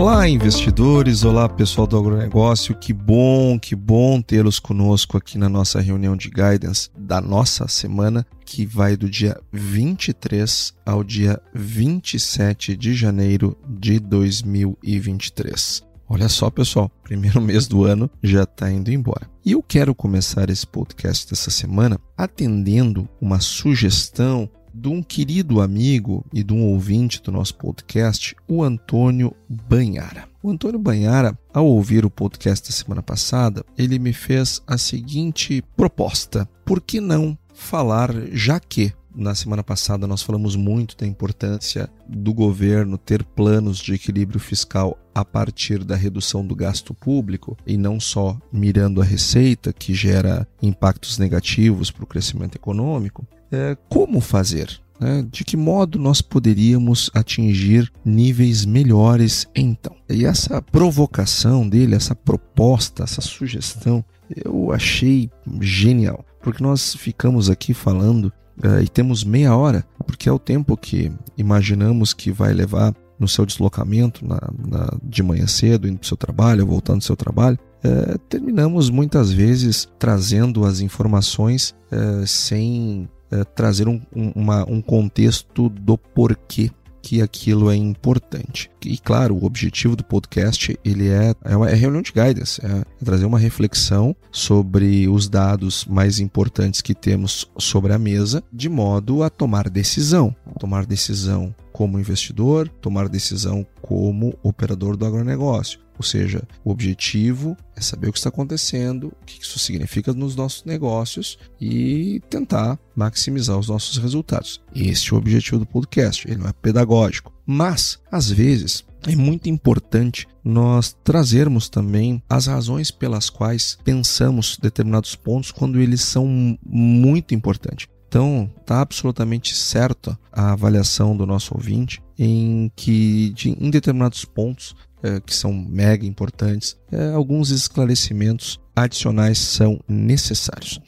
Olá, 0.00 0.26
investidores! 0.26 1.24
Olá, 1.24 1.46
pessoal 1.46 1.86
do 1.86 1.98
agronegócio! 1.98 2.74
Que 2.74 2.90
bom, 2.90 3.58
que 3.58 3.76
bom 3.76 4.22
tê-los 4.22 4.58
conosco 4.58 5.18
aqui 5.18 5.36
na 5.36 5.46
nossa 5.46 5.78
reunião 5.78 6.16
de 6.16 6.30
guidance 6.30 6.88
da 6.96 7.20
nossa 7.20 7.68
semana, 7.68 8.26
que 8.46 8.64
vai 8.64 8.96
do 8.96 9.10
dia 9.10 9.38
23 9.52 10.72
ao 10.86 11.04
dia 11.04 11.38
27 11.54 12.74
de 12.78 12.94
janeiro 12.94 13.54
de 13.68 14.00
2023. 14.00 15.82
Olha 16.08 16.30
só, 16.30 16.48
pessoal, 16.48 16.90
primeiro 17.04 17.38
mês 17.42 17.68
do 17.68 17.84
ano 17.84 18.10
já 18.22 18.44
está 18.44 18.72
indo 18.72 18.90
embora. 18.90 19.28
E 19.44 19.52
eu 19.52 19.62
quero 19.62 19.94
começar 19.94 20.48
esse 20.48 20.66
podcast 20.66 21.28
dessa 21.28 21.50
semana 21.50 22.00
atendendo 22.16 23.06
uma 23.20 23.38
sugestão 23.38 24.48
de 24.72 24.88
um 24.88 25.02
querido 25.02 25.60
amigo 25.60 26.24
e 26.32 26.42
de 26.42 26.52
um 26.52 26.64
ouvinte 26.64 27.22
do 27.22 27.32
nosso 27.32 27.54
podcast, 27.54 28.34
o 28.48 28.62
Antônio 28.62 29.34
Banhara. 29.48 30.28
O 30.42 30.50
Antônio 30.50 30.78
Banhara, 30.78 31.38
ao 31.52 31.66
ouvir 31.66 32.04
o 32.04 32.10
podcast 32.10 32.68
da 32.68 32.74
semana 32.74 33.02
passada, 33.02 33.64
ele 33.76 33.98
me 33.98 34.12
fez 34.12 34.62
a 34.66 34.78
seguinte 34.78 35.62
proposta: 35.76 36.48
por 36.64 36.80
que 36.80 37.00
não 37.00 37.36
falar, 37.52 38.10
já 38.32 38.58
que 38.58 38.92
na 39.14 39.34
semana 39.34 39.62
passada 39.62 40.06
nós 40.06 40.22
falamos 40.22 40.54
muito 40.54 40.96
da 40.96 41.06
importância 41.06 41.90
do 42.08 42.32
governo 42.32 42.96
ter 42.96 43.24
planos 43.24 43.78
de 43.78 43.94
equilíbrio 43.94 44.38
fiscal 44.38 44.96
a 45.14 45.24
partir 45.24 45.84
da 45.84 45.96
redução 45.96 46.46
do 46.46 46.54
gasto 46.54 46.94
público 46.94 47.56
e 47.66 47.76
não 47.76 47.98
só 47.98 48.38
mirando 48.52 49.00
a 49.00 49.04
receita, 49.04 49.72
que 49.72 49.92
gera 49.92 50.46
impactos 50.62 51.18
negativos 51.18 51.90
para 51.90 52.04
o 52.04 52.06
crescimento 52.06 52.54
econômico 52.54 53.26
é, 53.50 53.76
como 53.88 54.20
fazer? 54.20 54.80
Né? 55.00 55.26
De 55.30 55.44
que 55.44 55.56
modo 55.56 55.98
nós 55.98 56.20
poderíamos 56.20 57.10
atingir 57.14 57.90
níveis 58.04 58.64
melhores 58.64 59.48
então? 59.54 59.96
E 60.08 60.26
essa 60.26 60.60
provocação 60.60 61.66
dele, 61.66 61.94
essa 61.94 62.14
proposta, 62.14 63.04
essa 63.04 63.22
sugestão, 63.22 64.04
eu 64.44 64.72
achei 64.72 65.30
genial, 65.60 66.24
porque 66.42 66.62
nós 66.62 66.94
ficamos 66.94 67.48
aqui 67.48 67.72
falando 67.72 68.26
uh, 68.62 68.80
e 68.82 68.88
temos 68.88 69.24
meia 69.24 69.56
hora, 69.56 69.84
porque 70.06 70.28
é 70.28 70.32
o 70.32 70.38
tempo 70.38 70.76
que 70.76 71.10
imaginamos 71.36 72.12
que 72.12 72.30
vai 72.30 72.52
levar 72.52 72.94
no 73.18 73.28
seu 73.28 73.44
deslocamento 73.44 74.26
na, 74.26 74.40
na, 74.66 74.88
de 75.02 75.22
manhã 75.22 75.46
cedo, 75.46 75.86
indo 75.86 75.98
para 75.98 76.04
o 76.04 76.08
seu 76.08 76.16
trabalho, 76.16 76.66
voltando 76.66 76.98
do 76.98 77.04
seu 77.04 77.16
trabalho, 77.16 77.58
é, 77.82 78.16
terminamos 78.28 78.88
muitas 78.90 79.30
vezes 79.32 79.88
trazendo 79.98 80.64
as 80.64 80.80
informações 80.80 81.74
é, 81.90 82.26
sem 82.26 83.08
é, 83.30 83.44
trazer 83.44 83.88
um, 83.88 84.00
um, 84.14 84.32
uma, 84.34 84.64
um 84.68 84.80
contexto 84.80 85.68
do 85.68 85.96
porquê 85.96 86.70
que 87.02 87.22
aquilo 87.22 87.70
é 87.70 87.76
importante. 87.76 88.70
E 88.84 88.98
claro, 88.98 89.34
o 89.34 89.44
objetivo 89.44 89.96
do 89.96 90.04
podcast 90.04 90.78
ele 90.84 91.08
é, 91.08 91.34
é 91.44 91.56
uma 91.56 91.70
é 91.70 91.74
reunião 91.74 92.02
de 92.02 92.12
guidance, 92.12 92.60
é, 92.64 92.84
trazer 93.04 93.24
uma 93.24 93.38
reflexão 93.38 94.14
sobre 94.30 95.08
os 95.08 95.28
dados 95.28 95.84
mais 95.86 96.20
importantes 96.20 96.80
que 96.80 96.94
temos 96.94 97.50
sobre 97.58 97.92
a 97.92 97.98
mesa, 97.98 98.42
de 98.52 98.68
modo 98.68 99.22
a 99.22 99.30
tomar 99.30 99.68
decisão. 99.68 100.34
Tomar 100.58 100.84
decisão 100.84 101.54
como 101.80 101.98
investidor, 101.98 102.68
tomar 102.68 103.08
decisão 103.08 103.66
como 103.80 104.38
operador 104.42 104.98
do 104.98 105.06
agronegócio. 105.06 105.80
Ou 105.96 106.04
seja, 106.04 106.46
o 106.62 106.70
objetivo 106.70 107.56
é 107.74 107.80
saber 107.80 108.08
o 108.08 108.12
que 108.12 108.18
está 108.18 108.28
acontecendo, 108.28 109.06
o 109.06 109.24
que 109.24 109.42
isso 109.42 109.58
significa 109.58 110.12
nos 110.12 110.36
nossos 110.36 110.62
negócios 110.66 111.38
e 111.58 112.20
tentar 112.28 112.78
maximizar 112.94 113.58
os 113.58 113.68
nossos 113.68 113.96
resultados. 113.96 114.60
Este 114.74 115.10
é 115.10 115.14
o 115.14 115.18
objetivo 115.18 115.60
do 115.60 115.64
podcast, 115.64 116.28
ele 116.28 116.42
não 116.42 116.50
é 116.50 116.52
pedagógico. 116.52 117.32
Mas, 117.46 117.98
às 118.12 118.30
vezes, 118.30 118.84
é 119.06 119.16
muito 119.16 119.48
importante 119.48 120.28
nós 120.44 120.94
trazermos 121.02 121.70
também 121.70 122.22
as 122.28 122.46
razões 122.46 122.90
pelas 122.90 123.30
quais 123.30 123.78
pensamos 123.82 124.58
determinados 124.60 125.16
pontos 125.16 125.50
quando 125.50 125.80
eles 125.80 126.02
são 126.02 126.58
muito 126.62 127.34
importantes. 127.34 127.88
Então, 128.10 128.50
está 128.60 128.80
absolutamente 128.80 129.54
certa 129.54 130.18
a 130.32 130.50
avaliação 130.50 131.16
do 131.16 131.24
nosso 131.24 131.54
ouvinte 131.54 132.02
em 132.18 132.68
que 132.74 133.30
de, 133.30 133.50
em 133.50 133.70
determinados 133.70 134.24
pontos 134.24 134.74
é, 135.00 135.20
que 135.20 135.32
são 135.32 135.52
mega 135.52 136.04
importantes, 136.04 136.76
é, 136.90 137.10
alguns 137.12 137.50
esclarecimentos 137.50 138.58
adicionais 138.74 139.38
são 139.38 139.78
necessários. 139.86 140.80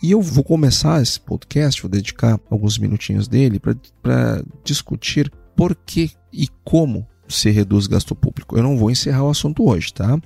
E 0.00 0.12
eu 0.12 0.22
vou 0.22 0.44
começar 0.44 1.02
esse 1.02 1.18
podcast, 1.18 1.82
vou 1.82 1.90
dedicar 1.90 2.38
alguns 2.48 2.78
minutinhos 2.78 3.26
dele 3.26 3.58
para 3.58 4.44
discutir 4.62 5.32
por 5.56 5.74
que 5.74 6.12
e 6.32 6.46
como 6.62 7.04
se 7.28 7.50
reduz 7.50 7.86
gasto 7.86 8.14
público. 8.14 8.56
Eu 8.56 8.62
não 8.62 8.76
vou 8.76 8.90
encerrar 8.90 9.24
o 9.24 9.30
assunto 9.30 9.68
hoje, 9.68 9.92
tá? 9.92 10.18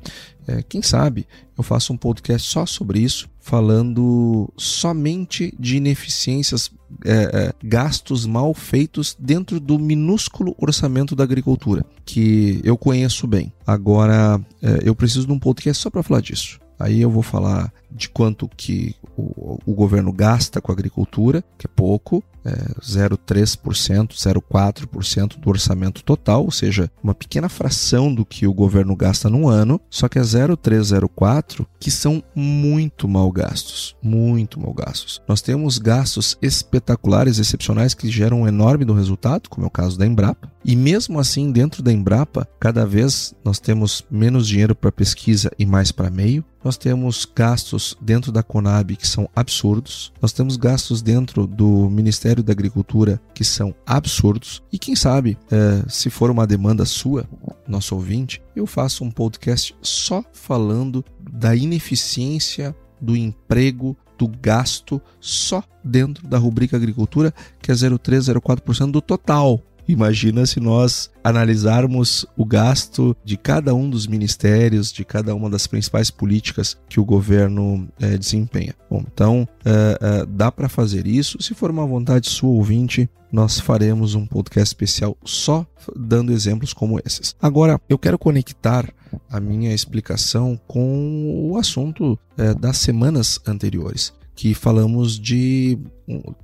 É, 0.47 0.63
quem 0.63 0.81
sabe 0.81 1.27
eu 1.57 1.63
faço 1.63 1.93
um 1.93 1.97
podcast 1.97 2.49
só 2.49 2.65
sobre 2.65 3.01
isso, 3.01 3.29
falando 3.41 4.49
somente 4.57 5.53
de 5.59 5.77
ineficiências, 5.77 6.71
é, 7.05 7.13
é, 7.13 7.53
gastos 7.63 8.25
mal 8.25 8.55
feitos 8.55 9.17
dentro 9.19 9.59
do 9.59 9.79
minúsculo 9.79 10.55
orçamento 10.57 11.17
da 11.17 11.25
agricultura, 11.25 11.85
que 12.05 12.61
eu 12.65 12.79
conheço 12.79 13.27
bem. 13.27 13.53
Agora, 13.67 14.41
é, 14.63 14.81
eu 14.85 14.95
preciso 14.95 15.27
de 15.27 15.33
um 15.33 15.39
podcast 15.39 15.83
só 15.83 15.91
para 15.91 16.03
falar 16.03 16.21
disso. 16.21 16.61
Aí 16.79 17.01
eu 17.01 17.11
vou 17.11 17.23
falar 17.23 17.73
de 17.91 18.09
quanto 18.09 18.49
que 18.57 18.95
o, 19.17 19.59
o 19.67 19.75
governo 19.75 20.13
gasta 20.13 20.61
com 20.61 20.71
a 20.71 20.75
agricultura, 20.75 21.43
que 21.59 21.67
é 21.67 21.71
pouco, 21.75 22.23
é 22.49 22.81
0,3%, 22.81 24.15
0,4% 24.15 25.39
do 25.39 25.49
orçamento 25.49 26.03
total, 26.03 26.45
ou 26.45 26.51
seja, 26.51 26.91
uma 27.03 27.15
pequena 27.15 27.49
fração 27.49 28.13
do 28.13 28.25
que 28.25 28.47
o 28.47 28.55
governo 28.55 28.97
gasta 28.97 29.29
no 29.29 29.49
ano, 29.49 29.81
só 29.91 30.09
que 30.09 30.19
é 30.19 30.23
0,3, 30.23 30.81
0,4 30.81 31.67
que 31.79 31.91
são 31.91 32.23
muito 32.35 33.07
mal 33.07 33.31
gastos, 33.31 33.97
muito 34.03 34.61
mal 34.61 34.73
gastos. 34.73 35.21
Nós 35.29 35.41
temos 35.41 35.79
gastos 35.79 36.37
espetaculares, 36.43 37.39
excepcionais, 37.39 37.95
que 37.95 38.11
geram 38.11 38.43
um 38.43 38.49
enorme 38.49 38.85
do 38.85 38.95
resultado, 38.95 39.49
como 39.49 39.65
é 39.65 39.69
o 39.69 39.71
caso 39.71 39.99
da 39.99 40.07
Embrapa, 40.07 40.51
e 40.69 40.77
mesmo 40.77 41.19
assim, 41.19 41.51
dentro 41.51 41.83
da 41.83 41.91
Embrapa, 41.91 42.47
cada 42.61 42.85
vez 42.85 43.35
nós 43.43 43.59
temos 43.59 44.05
menos 44.11 44.47
dinheiro 44.47 44.75
para 44.75 44.93
pesquisa 44.93 45.51
e 45.59 45.65
mais 45.65 45.91
para 45.91 46.11
meio, 46.11 46.45
nós 46.63 46.77
temos 46.77 47.25
gastos 47.25 47.97
dentro 48.03 48.31
da 48.31 48.43
Conab 48.43 48.95
que 48.95 49.09
são 49.09 49.31
absurdos, 49.35 50.13
nós 50.21 50.31
temos 50.31 50.59
gastos 50.59 51.01
dentro 51.01 51.47
do 51.47 51.89
Ministério 51.89 52.43
da 52.43 52.53
Agricultura 52.53 53.19
que 53.33 53.45
são 53.45 53.75
absurdos, 53.87 54.63
e 54.71 54.79
quem 54.79 54.95
sabe, 54.95 55.39
é, 55.51 55.89
se 55.89 56.11
for 56.11 56.31
uma 56.31 56.47
demanda 56.47 56.85
sua, 56.85 57.27
nosso 57.67 57.95
ouvinte, 57.95 58.43
eu 58.55 58.67
faço 58.67 59.03
um 59.05 59.11
podcast 59.11 59.75
só 59.81 60.23
falando 60.35 61.03
da 61.33 61.57
ineficiência 61.57 62.77
do 63.01 63.17
emprego, 63.17 63.97
do 64.19 64.29
gasto 64.29 65.01
só 65.19 65.65
dentro 65.83 66.29
da 66.29 66.37
rubrica 66.37 66.77
agricultura, 66.77 67.33
que 67.63 67.71
é 67.71 67.75
0,3, 67.75 68.35
0,4% 68.35 68.91
do 68.91 69.01
total 69.01 69.63
Imagina 69.89 70.45
se 70.45 70.61
nós 70.61 71.11
analisarmos 71.25 72.27
o 72.37 72.45
gasto 72.45 73.17
de 73.25 73.39
cada 73.39 73.75
um 73.75 73.89
dos 73.89 74.07
ministérios, 74.07 74.93
de 74.93 75.03
cada 75.03 75.35
uma 75.35 75.49
das 75.49 75.67
principais 75.67 76.11
políticas 76.11 76.77
que 76.91 77.01
o 77.01 77.05
governo 77.07 77.89
é, 77.99 78.19
desempenha. 78.19 78.75
Bom, 78.91 79.03
então 79.11 79.49
é, 79.65 79.99
é, 80.01 80.27
dá 80.27 80.53
para 80.53 80.69
fazer 80.69 81.07
isso. 81.07 81.41
Se 81.41 81.55
for 81.55 81.71
uma 81.71 81.87
vontade 81.87 82.29
sua, 82.29 82.51
ouvinte, 82.51 83.09
nós 83.33 83.59
faremos 83.59 84.15
um 84.15 84.27
podcast 84.27 84.75
especial 84.75 85.17
só 85.25 85.67
dando 85.97 86.33
exemplos 86.33 86.75
como 86.75 87.01
esses. 87.07 87.35
Agora, 87.41 87.81
eu 87.89 87.99
quero 87.99 88.19
conectar 88.19 88.93
a 89.31 89.41
minha 89.41 89.73
explicação 89.73 90.61
com 90.67 91.49
o 91.51 91.57
assunto 91.57 92.19
das 92.59 92.79
semanas 92.79 93.39
anteriores, 93.47 94.13
que 94.35 94.55
falamos 94.55 95.19
de 95.19 95.79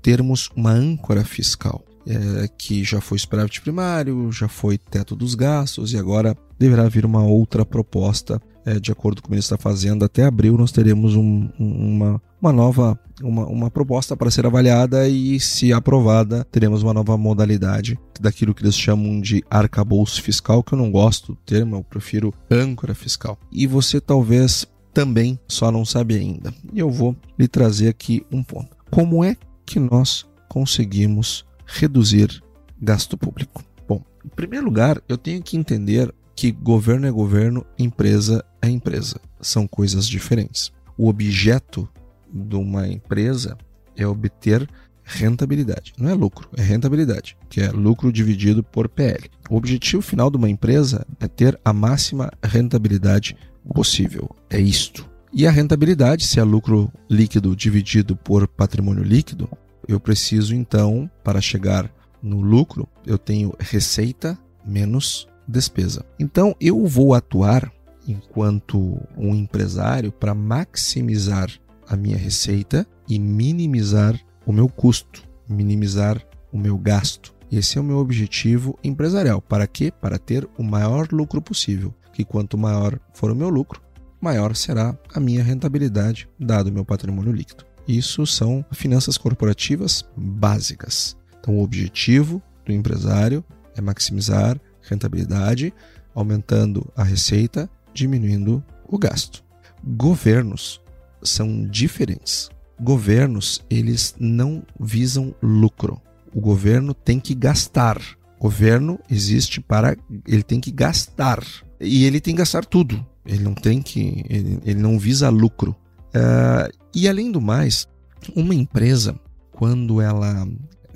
termos 0.02 0.50
uma 0.56 0.72
âncora 0.72 1.24
fiscal 1.24 1.84
é, 2.06 2.48
que 2.58 2.84
já 2.84 3.00
foi 3.00 3.18
superávit 3.18 3.60
primário, 3.60 4.30
já 4.30 4.48
foi 4.48 4.78
teto 4.78 5.16
dos 5.16 5.34
gastos 5.34 5.92
e 5.92 5.98
agora 5.98 6.36
deverá 6.58 6.88
vir 6.88 7.04
uma 7.04 7.22
outra 7.22 7.64
proposta. 7.64 8.40
É, 8.66 8.80
de 8.80 8.90
acordo 8.90 9.20
com 9.20 9.28
o 9.28 9.30
ministro 9.30 9.58
da 9.58 9.62
Fazenda, 9.62 10.06
até 10.06 10.24
abril 10.24 10.56
nós 10.56 10.72
teremos 10.72 11.14
um, 11.14 11.50
uma, 11.58 12.20
uma 12.40 12.50
nova 12.50 12.98
uma, 13.22 13.46
uma 13.46 13.70
proposta 13.70 14.16
para 14.16 14.30
ser 14.30 14.46
avaliada 14.46 15.06
e, 15.08 15.38
se 15.38 15.72
aprovada, 15.72 16.46
teremos 16.50 16.82
uma 16.82 16.94
nova 16.94 17.16
modalidade 17.16 17.98
daquilo 18.20 18.54
que 18.54 18.62
eles 18.62 18.76
chamam 18.76 19.20
de 19.20 19.44
arcabouço 19.50 20.22
fiscal, 20.22 20.62
que 20.62 20.72
eu 20.72 20.78
não 20.78 20.90
gosto 20.90 21.32
do 21.32 21.38
termo, 21.44 21.76
eu 21.76 21.84
prefiro 21.84 22.32
âncora 22.50 22.94
fiscal. 22.94 23.38
E 23.52 23.66
você 23.66 24.00
talvez 24.00 24.66
também 24.92 25.38
só 25.48 25.70
não 25.70 25.84
sabe 25.84 26.14
ainda. 26.14 26.54
E 26.72 26.78
eu 26.78 26.90
vou 26.90 27.16
lhe 27.38 27.48
trazer 27.48 27.88
aqui 27.88 28.24
um 28.32 28.42
ponto. 28.42 28.76
Como 28.90 29.22
é 29.24 29.36
que 29.66 29.78
nós 29.78 30.26
conseguimos 30.48 31.44
reduzir 31.66 32.42
gasto 32.80 33.16
público? 33.16 33.62
Bom, 33.86 34.02
em 34.24 34.28
primeiro 34.28 34.64
lugar, 34.64 35.00
eu 35.08 35.18
tenho 35.18 35.42
que 35.42 35.56
entender 35.56 36.12
que 36.34 36.50
governo 36.50 37.06
é 37.06 37.10
governo, 37.10 37.64
empresa 37.78 38.44
é 38.60 38.68
empresa. 38.68 39.20
São 39.40 39.66
coisas 39.66 40.06
diferentes. 40.06 40.72
O 40.96 41.08
objeto 41.08 41.88
de 42.32 42.56
uma 42.56 42.88
empresa 42.88 43.56
é 43.96 44.06
obter 44.06 44.68
rentabilidade. 45.04 45.92
Não 45.98 46.08
é 46.08 46.14
lucro, 46.14 46.48
é 46.56 46.62
rentabilidade, 46.62 47.36
que 47.48 47.60
é 47.60 47.70
lucro 47.70 48.12
dividido 48.12 48.62
por 48.62 48.88
PL. 48.88 49.30
O 49.50 49.56
objetivo 49.56 50.02
final 50.02 50.30
de 50.30 50.36
uma 50.36 50.48
empresa 50.48 51.06
é 51.20 51.28
ter 51.28 51.58
a 51.64 51.72
máxima 51.72 52.30
rentabilidade 52.42 53.36
possível. 53.72 54.34
É 54.50 54.58
isto. 54.58 55.08
E 55.32 55.46
a 55.46 55.50
rentabilidade, 55.50 56.26
se 56.26 56.40
é 56.40 56.44
lucro 56.44 56.90
líquido 57.10 57.54
dividido 57.54 58.16
por 58.16 58.46
patrimônio 58.48 59.02
líquido, 59.02 59.48
eu 59.88 60.00
preciso 60.00 60.54
então, 60.54 61.10
para 61.22 61.40
chegar 61.40 61.90
no 62.22 62.40
lucro, 62.40 62.88
eu 63.06 63.18
tenho 63.18 63.54
receita 63.58 64.38
menos 64.64 65.28
despesa. 65.46 66.04
Então 66.18 66.54
eu 66.60 66.86
vou 66.86 67.14
atuar 67.14 67.70
enquanto 68.06 69.00
um 69.16 69.34
empresário 69.34 70.12
para 70.12 70.34
maximizar 70.34 71.50
a 71.86 71.96
minha 71.96 72.16
receita 72.16 72.86
e 73.08 73.18
minimizar 73.18 74.18
o 74.46 74.52
meu 74.52 74.68
custo, 74.68 75.22
minimizar 75.48 76.20
o 76.52 76.58
meu 76.58 76.78
gasto. 76.78 77.34
Esse 77.52 77.78
é 77.78 77.80
o 77.80 77.84
meu 77.84 77.98
objetivo 77.98 78.78
empresarial. 78.82 79.40
Para 79.40 79.66
quê? 79.66 79.92
Para 79.92 80.18
ter 80.18 80.48
o 80.58 80.62
maior 80.62 81.08
lucro 81.12 81.40
possível. 81.40 81.94
Que 82.12 82.24
quanto 82.24 82.56
maior 82.56 82.98
for 83.12 83.30
o 83.30 83.34
meu 83.34 83.48
lucro, 83.48 83.82
maior 84.20 84.56
será 84.56 84.96
a 85.12 85.20
minha 85.20 85.42
rentabilidade, 85.42 86.28
dado 86.38 86.68
o 86.68 86.72
meu 86.72 86.84
patrimônio 86.84 87.32
líquido. 87.32 87.64
Isso 87.86 88.26
são 88.26 88.64
finanças 88.72 89.18
corporativas 89.18 90.04
básicas. 90.16 91.16
Então, 91.40 91.58
o 91.58 91.62
objetivo 91.62 92.42
do 92.64 92.72
empresário 92.72 93.44
é 93.76 93.80
maximizar 93.80 94.58
rentabilidade, 94.82 95.72
aumentando 96.14 96.90
a 96.96 97.02
receita, 97.02 97.68
diminuindo 97.92 98.64
o 98.86 98.98
gasto. 98.98 99.44
Governos 99.82 100.80
são 101.22 101.66
diferentes. 101.66 102.50
Governos, 102.80 103.64
eles 103.68 104.14
não 104.18 104.62
visam 104.78 105.34
lucro. 105.42 106.00
O 106.34 106.40
governo 106.40 106.92
tem 106.94 107.20
que 107.20 107.34
gastar. 107.34 108.00
O 108.38 108.44
governo 108.44 108.98
existe 109.10 109.60
para 109.60 109.96
ele 110.26 110.42
tem 110.42 110.60
que 110.60 110.70
gastar 110.70 111.42
e 111.80 112.04
ele 112.04 112.20
tem 112.20 112.34
que 112.34 112.38
gastar 112.38 112.64
tudo. 112.64 113.04
Ele 113.24 113.42
não 113.42 113.54
tem 113.54 113.80
que 113.80 114.24
ele, 114.28 114.58
ele 114.64 114.80
não 114.80 114.98
visa 114.98 115.28
lucro. 115.30 115.74
Uh, 116.14 116.72
e 116.94 117.08
além 117.08 117.32
do 117.32 117.40
mais, 117.40 117.88
uma 118.34 118.54
empresa 118.54 119.18
quando 119.50 120.00
ela 120.00 120.46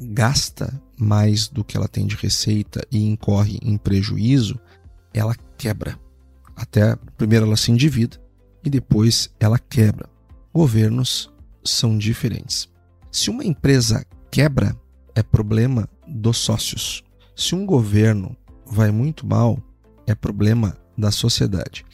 gasta 0.01 0.81
mais 0.97 1.49
do 1.49 1.65
que 1.65 1.77
ela 1.77 1.89
tem 1.89 2.07
de 2.07 2.17
receita 2.17 2.81
e 2.91 3.05
incorre 3.05 3.59
em 3.63 3.77
prejuízo, 3.77 4.59
ela 5.13 5.35
quebra. 5.57 5.99
Até 6.57 6.97
primeiro 7.17 7.47
ela 7.47 7.57
se 7.57 7.71
endivida 7.71 8.17
e 8.65 8.71
depois 8.71 9.31
ela 9.41 9.59
quebra 9.59 10.09
governos 10.53 11.33
são 11.65 11.97
diferentes. 11.97 12.69
Se 13.13 13.31
uma 13.31 13.45
empresa 13.45 14.05
quebra, 14.31 14.77
é 15.15 15.23
problema 15.23 15.89
dos 16.07 16.39
sócios. 16.39 17.05
Se 17.37 17.55
um 17.55 17.65
governo 17.65 18.37
vai 18.67 18.91
muito 18.91 19.25
mal, 19.25 19.63
é 20.07 20.17
problema 20.17 20.77
da 20.97 21.13
sociedade. 21.13 21.85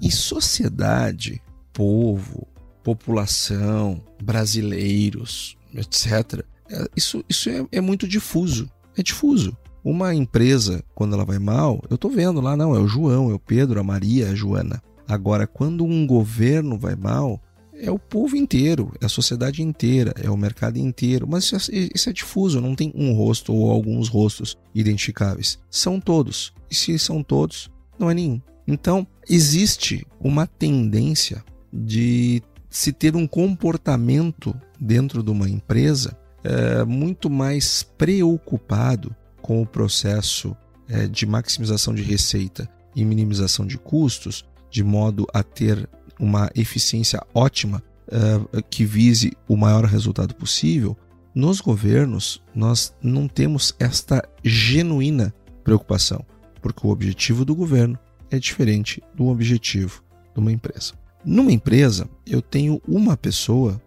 E 0.00 0.10
sociedade, 0.10 1.40
povo, 1.72 2.46
população, 2.82 4.02
brasileiros, 4.22 5.56
etc., 5.74 6.44
é, 6.70 6.88
isso, 6.96 7.22
isso 7.28 7.50
é, 7.50 7.66
é 7.70 7.80
muito 7.80 8.08
difuso. 8.08 8.70
É 8.96 9.02
difuso. 9.02 9.56
Uma 9.84 10.14
empresa, 10.14 10.82
quando 10.94 11.14
ela 11.14 11.24
vai 11.24 11.38
mal, 11.38 11.82
eu 11.90 11.96
estou 11.96 12.10
vendo 12.10 12.40
lá, 12.40 12.56
não, 12.56 12.74
é 12.74 12.78
o 12.78 12.88
João, 12.88 13.30
é 13.30 13.34
o 13.34 13.38
Pedro, 13.38 13.80
a 13.80 13.84
Maria, 13.84 14.30
a 14.30 14.34
Joana. 14.34 14.82
Agora, 15.08 15.46
quando 15.46 15.84
um 15.84 16.06
governo 16.06 16.78
vai 16.78 16.94
mal, 16.94 17.40
é 17.74 17.90
o 17.90 17.98
povo 17.98 18.36
inteiro, 18.36 18.92
é 19.00 19.06
a 19.06 19.08
sociedade 19.08 19.60
inteira, 19.60 20.14
é 20.22 20.30
o 20.30 20.36
mercado 20.36 20.78
inteiro. 20.78 21.26
Mas 21.28 21.44
isso 21.44 21.56
é, 21.56 21.88
isso 21.92 22.08
é 22.08 22.12
difuso, 22.12 22.60
não 22.60 22.76
tem 22.76 22.92
um 22.94 23.12
rosto 23.12 23.52
ou 23.52 23.70
alguns 23.70 24.08
rostos 24.08 24.56
identificáveis. 24.74 25.58
São 25.68 26.00
todos. 26.00 26.54
E 26.70 26.74
se 26.74 26.96
são 26.98 27.22
todos, 27.22 27.68
não 27.98 28.08
é 28.08 28.14
nenhum. 28.14 28.40
Então, 28.66 29.04
existe 29.28 30.06
uma 30.20 30.46
tendência 30.46 31.44
de 31.72 32.40
se 32.72 32.90
ter 32.90 33.14
um 33.14 33.26
comportamento 33.26 34.58
dentro 34.80 35.22
de 35.22 35.30
uma 35.30 35.48
empresa 35.48 36.16
é, 36.42 36.82
muito 36.84 37.28
mais 37.28 37.82
preocupado 37.82 39.14
com 39.42 39.60
o 39.60 39.66
processo 39.66 40.56
é, 40.88 41.06
de 41.06 41.26
maximização 41.26 41.94
de 41.94 42.02
receita 42.02 42.66
e 42.96 43.04
minimização 43.04 43.66
de 43.66 43.76
custos, 43.76 44.44
de 44.70 44.82
modo 44.82 45.26
a 45.34 45.42
ter 45.42 45.86
uma 46.18 46.50
eficiência 46.54 47.20
ótima 47.34 47.82
uh, 48.08 48.62
que 48.70 48.84
vise 48.84 49.32
o 49.46 49.56
maior 49.56 49.84
resultado 49.84 50.34
possível, 50.34 50.96
nos 51.34 51.60
governos 51.60 52.42
nós 52.54 52.94
não 53.02 53.28
temos 53.28 53.74
esta 53.78 54.22
genuína 54.42 55.34
preocupação, 55.64 56.24
porque 56.60 56.86
o 56.86 56.90
objetivo 56.90 57.44
do 57.44 57.54
governo 57.54 57.98
é 58.30 58.38
diferente 58.38 59.02
do 59.14 59.26
objetivo 59.28 60.02
de 60.34 60.40
uma 60.40 60.52
empresa. 60.52 61.01
Numa 61.24 61.52
empresa, 61.52 62.08
eu 62.26 62.42
tenho 62.42 62.80
uma 62.86 63.16
pessoa 63.16 63.80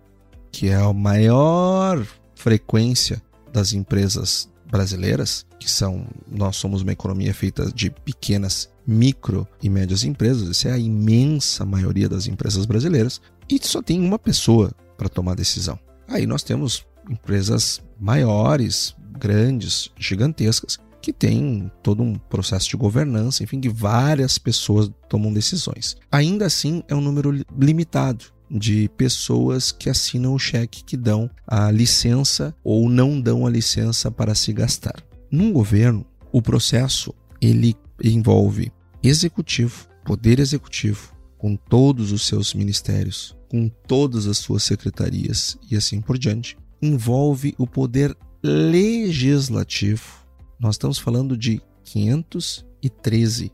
que 0.52 0.70
é 0.70 0.76
a 0.76 0.94
maior 0.94 2.06
frequência 2.36 3.22
das 3.52 3.74
empresas 3.74 4.50
brasileiras, 4.70 5.46
que 5.60 5.70
são 5.70 6.08
nós 6.30 6.56
somos 6.56 6.82
uma 6.82 6.92
economia 6.92 7.34
feita 7.34 7.72
de 7.72 7.90
pequenas 7.90 8.70
micro 8.88 9.48
e 9.62 9.70
médias 9.70 10.04
empresas, 10.04 10.50
essa 10.50 10.70
é 10.70 10.72
a 10.74 10.78
imensa 10.78 11.66
maioria 11.66 12.08
das 12.08 12.28
empresas 12.28 12.66
brasileiras, 12.66 13.20
e 13.50 13.60
só 13.62 13.82
tem 13.82 14.00
uma 14.00 14.20
pessoa 14.20 14.72
para 14.98 15.10
tomar 15.10 15.36
decisão. 15.36 15.78
Aí 16.08 16.26
nós 16.26 16.44
temos 16.44 16.86
empresas 17.10 17.82
maiores, 18.00 18.96
grandes, 19.18 19.90
gigantescas, 19.98 20.78
que 21.06 21.14
têm 21.14 21.72
todo 21.84 22.02
um 22.02 22.16
processo 22.16 22.68
de 22.68 22.76
governança, 22.76 23.44
enfim, 23.44 23.62
que 23.62 23.70
várias 23.70 24.40
pessoas 24.40 24.90
tomam 25.08 25.32
decisões. 25.32 25.96
Ainda 26.12 26.48
assim, 26.48 26.82
é 26.88 26.96
um 26.96 27.02
número 27.02 27.32
limitado 27.56 28.26
de 28.50 28.90
pessoas 28.98 29.72
que 29.72 29.88
assinam 29.88 30.34
o 30.34 30.40
cheque 30.40 30.84
que 30.84 30.98
dão 30.98 31.30
a 31.46 31.70
licença 31.70 32.56
ou 32.64 32.90
não 32.90 33.22
dão 33.22 33.46
a 33.46 33.50
licença 33.52 34.10
para 34.10 34.34
se 34.34 34.52
gastar. 34.52 34.96
Num 35.30 35.54
governo, 35.54 36.04
o 36.32 36.42
processo 36.42 37.14
ele 37.40 37.76
envolve 38.04 38.72
executivo, 39.04 39.88
poder 40.04 40.40
executivo, 40.40 41.14
com 41.38 41.56
todos 41.56 42.12
os 42.12 42.26
seus 42.26 42.56
ministérios, 42.56 43.38
com 43.48 43.70
todas 43.70 44.26
as 44.26 44.40
suas 44.40 44.64
secretarias 44.64 45.56
e 45.70 45.78
assim 45.78 46.02
por 46.02 46.18
diante, 46.18 46.58
envolve 46.82 47.54
o 47.60 47.68
poder 47.68 48.18
legislativo. 48.42 50.25
Nós 50.60 50.76
estamos 50.76 50.98
falando 50.98 51.38
de 51.38 51.62
513 51.84 53.52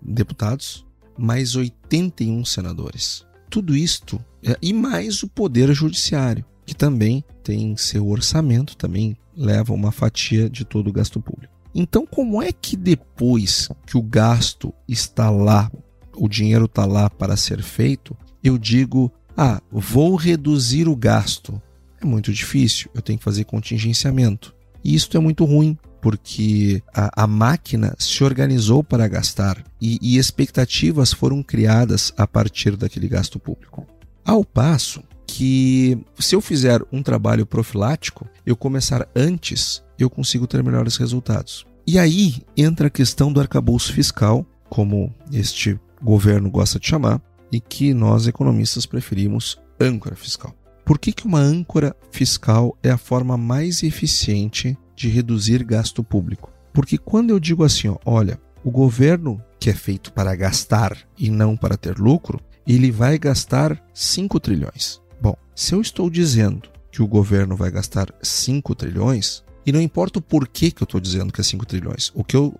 deputados, 0.00 0.86
mais 1.18 1.56
81 1.56 2.44
senadores. 2.44 3.26
Tudo 3.50 3.76
isto 3.76 4.22
é, 4.42 4.56
e 4.60 4.72
mais 4.72 5.22
o 5.22 5.28
poder 5.28 5.72
judiciário, 5.72 6.44
que 6.64 6.74
também 6.74 7.24
tem 7.42 7.76
seu 7.76 8.08
orçamento, 8.08 8.76
também 8.76 9.16
leva 9.36 9.72
uma 9.72 9.92
fatia 9.92 10.48
de 10.48 10.64
todo 10.64 10.88
o 10.88 10.92
gasto 10.92 11.20
público. 11.20 11.52
Então, 11.74 12.06
como 12.06 12.40
é 12.40 12.52
que 12.52 12.76
depois 12.76 13.68
que 13.86 13.96
o 13.96 14.02
gasto 14.02 14.72
está 14.88 15.28
lá, 15.30 15.70
o 16.14 16.28
dinheiro 16.28 16.66
está 16.66 16.84
lá 16.86 17.10
para 17.10 17.36
ser 17.36 17.62
feito, 17.62 18.16
eu 18.42 18.56
digo, 18.56 19.10
ah, 19.36 19.60
vou 19.70 20.14
reduzir 20.14 20.86
o 20.86 20.94
gasto? 20.94 21.60
É 22.00 22.06
muito 22.06 22.32
difícil, 22.32 22.90
eu 22.94 23.02
tenho 23.02 23.18
que 23.18 23.24
fazer 23.24 23.44
contingenciamento. 23.44 24.54
E 24.84 24.94
isso 24.94 25.16
é 25.16 25.20
muito 25.20 25.44
ruim, 25.44 25.78
porque 26.00 26.82
a, 26.94 27.24
a 27.24 27.26
máquina 27.26 27.96
se 27.98 28.22
organizou 28.22 28.84
para 28.84 29.08
gastar 29.08 29.64
e, 29.80 29.98
e 30.02 30.18
expectativas 30.18 31.12
foram 31.12 31.42
criadas 31.42 32.12
a 32.16 32.26
partir 32.26 32.76
daquele 32.76 33.08
gasto 33.08 33.38
público. 33.38 33.86
Ao 34.22 34.44
passo 34.44 35.02
que, 35.26 35.98
se 36.18 36.36
eu 36.36 36.40
fizer 36.40 36.82
um 36.92 37.02
trabalho 37.02 37.46
profilático, 37.46 38.28
eu 38.44 38.54
começar 38.54 39.08
antes, 39.16 39.82
eu 39.98 40.10
consigo 40.10 40.46
ter 40.46 40.62
melhores 40.62 40.96
resultados. 40.96 41.66
E 41.86 41.98
aí 41.98 42.42
entra 42.56 42.88
a 42.88 42.90
questão 42.90 43.32
do 43.32 43.40
arcabouço 43.40 43.92
fiscal, 43.92 44.46
como 44.68 45.12
este 45.32 45.78
governo 46.02 46.50
gosta 46.50 46.78
de 46.78 46.86
chamar, 46.86 47.20
e 47.50 47.60
que 47.60 47.94
nós 47.94 48.26
economistas 48.26 48.84
preferimos 48.84 49.58
âncora 49.80 50.16
fiscal. 50.16 50.54
Por 50.84 50.98
que, 50.98 51.12
que 51.12 51.26
uma 51.26 51.38
âncora 51.38 51.96
fiscal 52.10 52.76
é 52.82 52.90
a 52.90 52.98
forma 52.98 53.36
mais 53.36 53.82
eficiente 53.82 54.76
de 54.96 55.08
reduzir 55.08 55.64
gasto 55.64 56.02
público. 56.02 56.52
Porque 56.72 56.98
quando 56.98 57.30
eu 57.30 57.40
digo 57.40 57.64
assim, 57.64 57.88
ó, 57.88 57.96
olha, 58.04 58.40
o 58.64 58.70
governo 58.70 59.42
que 59.58 59.70
é 59.70 59.74
feito 59.74 60.12
para 60.12 60.34
gastar 60.34 60.96
e 61.18 61.30
não 61.30 61.56
para 61.56 61.76
ter 61.76 61.98
lucro, 61.98 62.40
ele 62.66 62.90
vai 62.90 63.18
gastar 63.18 63.82
5 63.92 64.40
trilhões. 64.40 65.00
Bom, 65.20 65.36
se 65.54 65.74
eu 65.74 65.80
estou 65.80 66.08
dizendo 66.10 66.68
que 66.90 67.02
o 67.02 67.06
governo 67.06 67.56
vai 67.56 67.70
gastar 67.70 68.12
5 68.22 68.74
trilhões, 68.74 69.44
e 69.66 69.72
não 69.72 69.80
importa 69.80 70.18
o 70.18 70.22
porquê 70.22 70.70
que 70.70 70.82
eu 70.82 70.84
estou 70.84 71.00
dizendo 71.00 71.32
que 71.32 71.40
é 71.40 71.44
5 71.44 71.64
trilhões, 71.66 72.10
o 72.14 72.22
que 72.22 72.36
eu, 72.36 72.58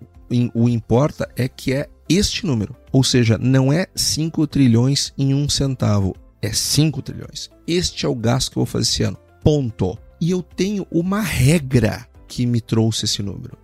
o 0.54 0.68
importa 0.68 1.28
é 1.36 1.48
que 1.48 1.72
é 1.72 1.88
este 2.08 2.46
número. 2.46 2.74
Ou 2.92 3.02
seja, 3.02 3.38
não 3.38 3.72
é 3.72 3.86
5 3.94 4.46
trilhões 4.46 5.12
em 5.16 5.34
um 5.34 5.48
centavo, 5.48 6.14
é 6.44 6.52
5 6.52 7.02
trilhões. 7.02 7.50
Este 7.66 8.06
é 8.06 8.08
o 8.08 8.14
gasto 8.14 8.50
que 8.50 8.58
eu 8.58 8.64
vou 8.64 8.66
fazer 8.66 8.82
esse 8.84 9.02
ano. 9.02 9.18
Ponto. 9.42 9.98
E 10.20 10.30
eu 10.30 10.42
tenho 10.42 10.86
uma 10.90 11.20
regra 11.20 12.06
que 12.26 12.46
me 12.46 12.60
trouxe 12.60 13.04
esse 13.04 13.22
número. 13.22 13.56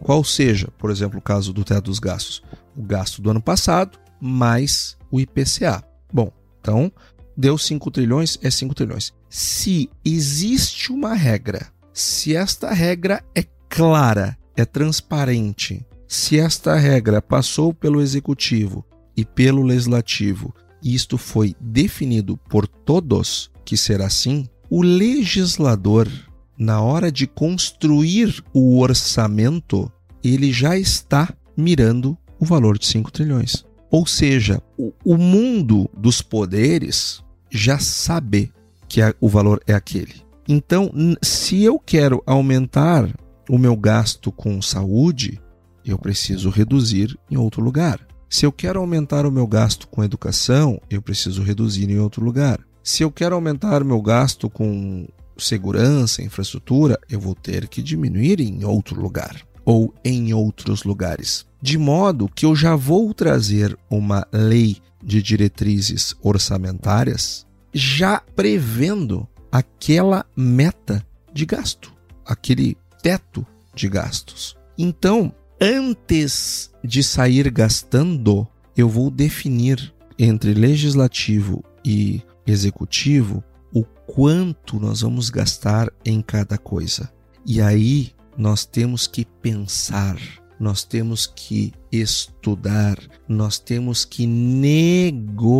Qual 0.00 0.22
seja, 0.24 0.68
por 0.78 0.90
exemplo, 0.90 1.18
o 1.18 1.22
caso 1.22 1.52
do 1.52 1.64
teto 1.64 1.84
dos 1.84 1.98
gastos, 1.98 2.42
o 2.76 2.82
gasto 2.82 3.22
do 3.22 3.30
ano 3.30 3.40
passado 3.40 3.98
mais 4.20 4.96
o 5.10 5.20
IPCA. 5.20 5.82
Bom, 6.12 6.32
então 6.60 6.90
deu 7.36 7.56
5 7.58 7.90
trilhões, 7.90 8.38
é 8.42 8.50
5 8.50 8.74
trilhões. 8.74 9.12
Se 9.28 9.90
existe 10.04 10.90
uma 10.90 11.14
regra, 11.14 11.66
se 11.92 12.34
esta 12.34 12.72
regra 12.72 13.22
é 13.34 13.44
clara, 13.68 14.38
é 14.56 14.64
transparente, 14.64 15.84
se 16.08 16.38
esta 16.38 16.76
regra 16.76 17.20
passou 17.20 17.74
pelo 17.74 18.00
executivo 18.00 18.84
e 19.16 19.24
pelo 19.24 19.62
legislativo, 19.62 20.54
e 20.86 20.94
isto 20.94 21.18
foi 21.18 21.52
definido 21.60 22.36
por 22.48 22.68
todos 22.68 23.50
que 23.64 23.76
será 23.76 24.06
assim, 24.06 24.46
o 24.70 24.82
legislador 24.82 26.08
na 26.56 26.80
hora 26.80 27.10
de 27.10 27.26
construir 27.26 28.40
o 28.54 28.78
orçamento, 28.78 29.90
ele 30.22 30.52
já 30.52 30.78
está 30.78 31.34
mirando 31.56 32.16
o 32.38 32.44
valor 32.44 32.78
de 32.78 32.86
5 32.86 33.10
trilhões. 33.10 33.66
Ou 33.90 34.06
seja, 34.06 34.62
o, 34.78 34.92
o 35.04 35.16
mundo 35.16 35.90
dos 35.96 36.22
poderes 36.22 37.20
já 37.50 37.80
sabe 37.80 38.52
que 38.88 39.02
a, 39.02 39.12
o 39.20 39.28
valor 39.28 39.60
é 39.66 39.74
aquele. 39.74 40.14
Então, 40.46 40.92
se 41.20 41.64
eu 41.64 41.80
quero 41.80 42.22
aumentar 42.24 43.12
o 43.50 43.58
meu 43.58 43.76
gasto 43.76 44.30
com 44.30 44.62
saúde, 44.62 45.40
eu 45.84 45.98
preciso 45.98 46.48
reduzir 46.48 47.18
em 47.28 47.36
outro 47.36 47.60
lugar. 47.60 48.06
Se 48.28 48.44
eu 48.44 48.52
quero 48.52 48.80
aumentar 48.80 49.24
o 49.24 49.30
meu 49.30 49.46
gasto 49.46 49.86
com 49.88 50.02
educação, 50.02 50.80
eu 50.90 51.00
preciso 51.00 51.42
reduzir 51.42 51.88
em 51.90 51.98
outro 51.98 52.24
lugar. 52.24 52.60
Se 52.82 53.02
eu 53.02 53.10
quero 53.10 53.34
aumentar 53.34 53.82
o 53.82 53.86
meu 53.86 54.00
gasto 54.02 54.50
com 54.50 55.06
segurança, 55.38 56.22
infraestrutura, 56.22 56.98
eu 57.08 57.20
vou 57.20 57.34
ter 57.34 57.68
que 57.68 57.82
diminuir 57.82 58.40
em 58.40 58.64
outro 58.64 59.00
lugar 59.00 59.40
ou 59.64 59.94
em 60.04 60.32
outros 60.32 60.84
lugares. 60.84 61.46
De 61.60 61.78
modo 61.78 62.28
que 62.28 62.46
eu 62.46 62.54
já 62.54 62.76
vou 62.76 63.12
trazer 63.12 63.76
uma 63.90 64.26
lei 64.32 64.76
de 65.02 65.22
diretrizes 65.22 66.14
orçamentárias 66.22 67.46
já 67.72 68.22
prevendo 68.34 69.26
aquela 69.52 70.24
meta 70.36 71.04
de 71.32 71.44
gasto, 71.44 71.92
aquele 72.24 72.76
teto 73.02 73.46
de 73.74 73.88
gastos. 73.88 74.56
Então, 74.78 75.32
antes 75.60 76.70
de 76.82 77.02
sair 77.02 77.50
gastando, 77.50 78.46
eu 78.76 78.88
vou 78.88 79.10
definir 79.10 79.92
entre 80.18 80.54
legislativo 80.54 81.64
e 81.84 82.22
executivo 82.46 83.42
o 83.72 83.84
quanto 83.84 84.78
nós 84.78 85.00
vamos 85.02 85.28
gastar 85.30 85.92
em 86.04 86.22
cada 86.22 86.56
coisa. 86.56 87.10
E 87.44 87.60
aí 87.60 88.12
nós 88.36 88.64
temos 88.64 89.06
que 89.06 89.24
pensar, 89.24 90.18
nós 90.58 90.84
temos 90.84 91.26
que 91.26 91.72
estudar, 91.90 92.98
nós 93.28 93.58
temos 93.58 94.04
que 94.04 94.26
negociar 94.26 95.54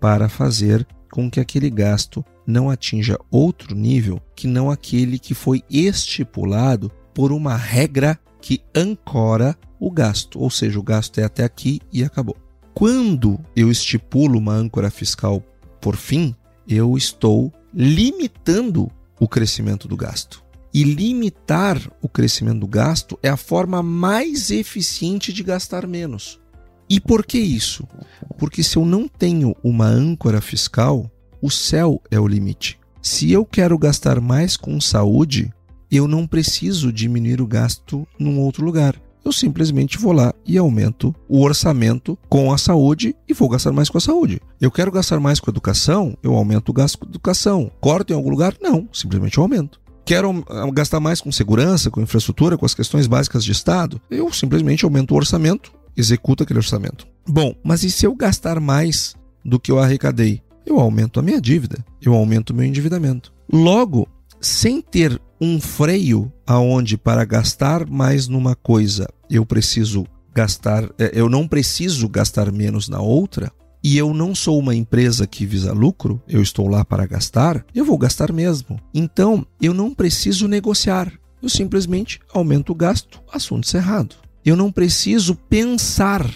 para 0.00 0.28
fazer 0.28 0.86
com 1.10 1.30
que 1.30 1.40
aquele 1.40 1.70
gasto 1.70 2.24
não 2.46 2.70
atinja 2.70 3.18
outro 3.30 3.74
nível 3.74 4.20
que 4.34 4.46
não 4.46 4.70
aquele 4.70 5.18
que 5.18 5.34
foi 5.34 5.62
estipulado 5.68 6.90
por 7.14 7.32
uma 7.32 7.56
regra 7.56 8.18
que 8.40 8.62
ancora 8.74 9.56
o 9.80 9.90
gasto, 9.90 10.40
ou 10.40 10.50
seja, 10.50 10.78
o 10.78 10.82
gasto 10.82 11.18
é 11.18 11.24
até 11.24 11.44
aqui 11.44 11.80
e 11.92 12.04
acabou. 12.04 12.36
Quando 12.74 13.40
eu 13.56 13.70
estipulo 13.70 14.38
uma 14.38 14.52
âncora 14.52 14.90
fiscal 14.90 15.42
por 15.80 15.96
fim, 15.96 16.34
eu 16.66 16.96
estou 16.96 17.52
limitando 17.74 18.90
o 19.18 19.26
crescimento 19.26 19.88
do 19.88 19.96
gasto. 19.96 20.44
E 20.72 20.84
limitar 20.84 21.80
o 22.02 22.08
crescimento 22.08 22.60
do 22.60 22.68
gasto 22.68 23.18
é 23.22 23.28
a 23.28 23.36
forma 23.36 23.82
mais 23.82 24.50
eficiente 24.50 25.32
de 25.32 25.42
gastar 25.42 25.86
menos. 25.86 26.38
E 26.88 27.00
por 27.00 27.24
que 27.24 27.38
isso? 27.38 27.86
Porque 28.38 28.62
se 28.62 28.76
eu 28.76 28.84
não 28.84 29.08
tenho 29.08 29.56
uma 29.62 29.86
âncora 29.86 30.40
fiscal, 30.40 31.10
o 31.40 31.50
céu 31.50 32.00
é 32.10 32.18
o 32.20 32.28
limite. 32.28 32.78
Se 33.02 33.30
eu 33.32 33.44
quero 33.44 33.78
gastar 33.78 34.20
mais 34.20 34.56
com 34.56 34.80
saúde, 34.80 35.52
eu 35.90 36.08
não 36.08 36.26
preciso 36.26 36.92
diminuir 36.92 37.40
o 37.40 37.46
gasto 37.46 38.06
num 38.18 38.40
outro 38.40 38.64
lugar 38.64 39.00
eu 39.28 39.32
simplesmente 39.32 39.98
vou 39.98 40.12
lá 40.12 40.34
e 40.46 40.56
aumento 40.56 41.14
o 41.28 41.42
orçamento 41.42 42.18
com 42.30 42.50
a 42.50 42.56
saúde 42.56 43.14
e 43.28 43.34
vou 43.34 43.48
gastar 43.48 43.72
mais 43.72 43.90
com 43.90 43.98
a 43.98 44.00
saúde. 44.00 44.40
Eu 44.58 44.70
quero 44.70 44.90
gastar 44.90 45.20
mais 45.20 45.38
com 45.38 45.50
a 45.50 45.52
educação, 45.52 46.16
eu 46.22 46.34
aumento 46.34 46.70
o 46.70 46.72
gasto 46.72 46.98
com 46.98 47.04
a 47.04 47.08
educação. 47.08 47.70
Corto 47.78 48.12
em 48.12 48.16
algum 48.16 48.30
lugar? 48.30 48.56
Não, 48.60 48.88
simplesmente 48.90 49.36
eu 49.36 49.42
aumento. 49.42 49.78
Quero 50.04 50.42
gastar 50.72 50.98
mais 50.98 51.20
com 51.20 51.30
segurança, 51.30 51.90
com 51.90 52.00
infraestrutura, 52.00 52.56
com 52.56 52.64
as 52.64 52.74
questões 52.74 53.06
básicas 53.06 53.44
de 53.44 53.52
Estado? 53.52 54.00
Eu 54.10 54.32
simplesmente 54.32 54.86
aumento 54.86 55.12
o 55.12 55.16
orçamento, 55.18 55.72
executo 55.94 56.42
aquele 56.42 56.60
orçamento. 56.60 57.06
Bom, 57.28 57.54
mas 57.62 57.84
e 57.84 57.90
se 57.90 58.06
eu 58.06 58.14
gastar 58.14 58.58
mais 58.58 59.14
do 59.44 59.60
que 59.60 59.70
eu 59.70 59.78
arrecadei? 59.78 60.40
Eu 60.64 60.80
aumento 60.80 61.20
a 61.20 61.22
minha 61.22 61.40
dívida, 61.40 61.84
eu 62.00 62.14
aumento 62.14 62.50
o 62.50 62.54
meu 62.54 62.64
endividamento. 62.64 63.30
Logo, 63.52 64.08
sem 64.40 64.80
ter 64.80 65.20
um 65.40 65.60
freio 65.60 66.32
aonde 66.46 66.96
para 66.96 67.24
gastar 67.24 67.88
mais 67.88 68.28
numa 68.28 68.54
coisa 68.54 69.08
eu 69.30 69.44
preciso 69.44 70.06
gastar, 70.34 70.84
é, 70.98 71.12
eu 71.14 71.28
não 71.28 71.46
preciso 71.46 72.08
gastar 72.08 72.50
menos 72.52 72.88
na 72.88 73.00
outra, 73.00 73.52
e 73.82 73.96
eu 73.96 74.12
não 74.12 74.34
sou 74.34 74.58
uma 74.58 74.74
empresa 74.74 75.26
que 75.26 75.46
visa 75.46 75.72
lucro, 75.72 76.20
eu 76.28 76.42
estou 76.42 76.68
lá 76.68 76.84
para 76.84 77.06
gastar, 77.06 77.64
eu 77.74 77.84
vou 77.84 77.96
gastar 77.96 78.32
mesmo. 78.32 78.78
Então, 78.92 79.46
eu 79.60 79.72
não 79.72 79.94
preciso 79.94 80.48
negociar. 80.48 81.12
Eu 81.40 81.48
simplesmente 81.48 82.20
aumento 82.32 82.72
o 82.72 82.74
gasto, 82.74 83.20
assunto 83.32 83.68
cerrado. 83.68 84.16
Eu 84.44 84.56
não 84.56 84.72
preciso 84.72 85.34
pensar, 85.34 86.28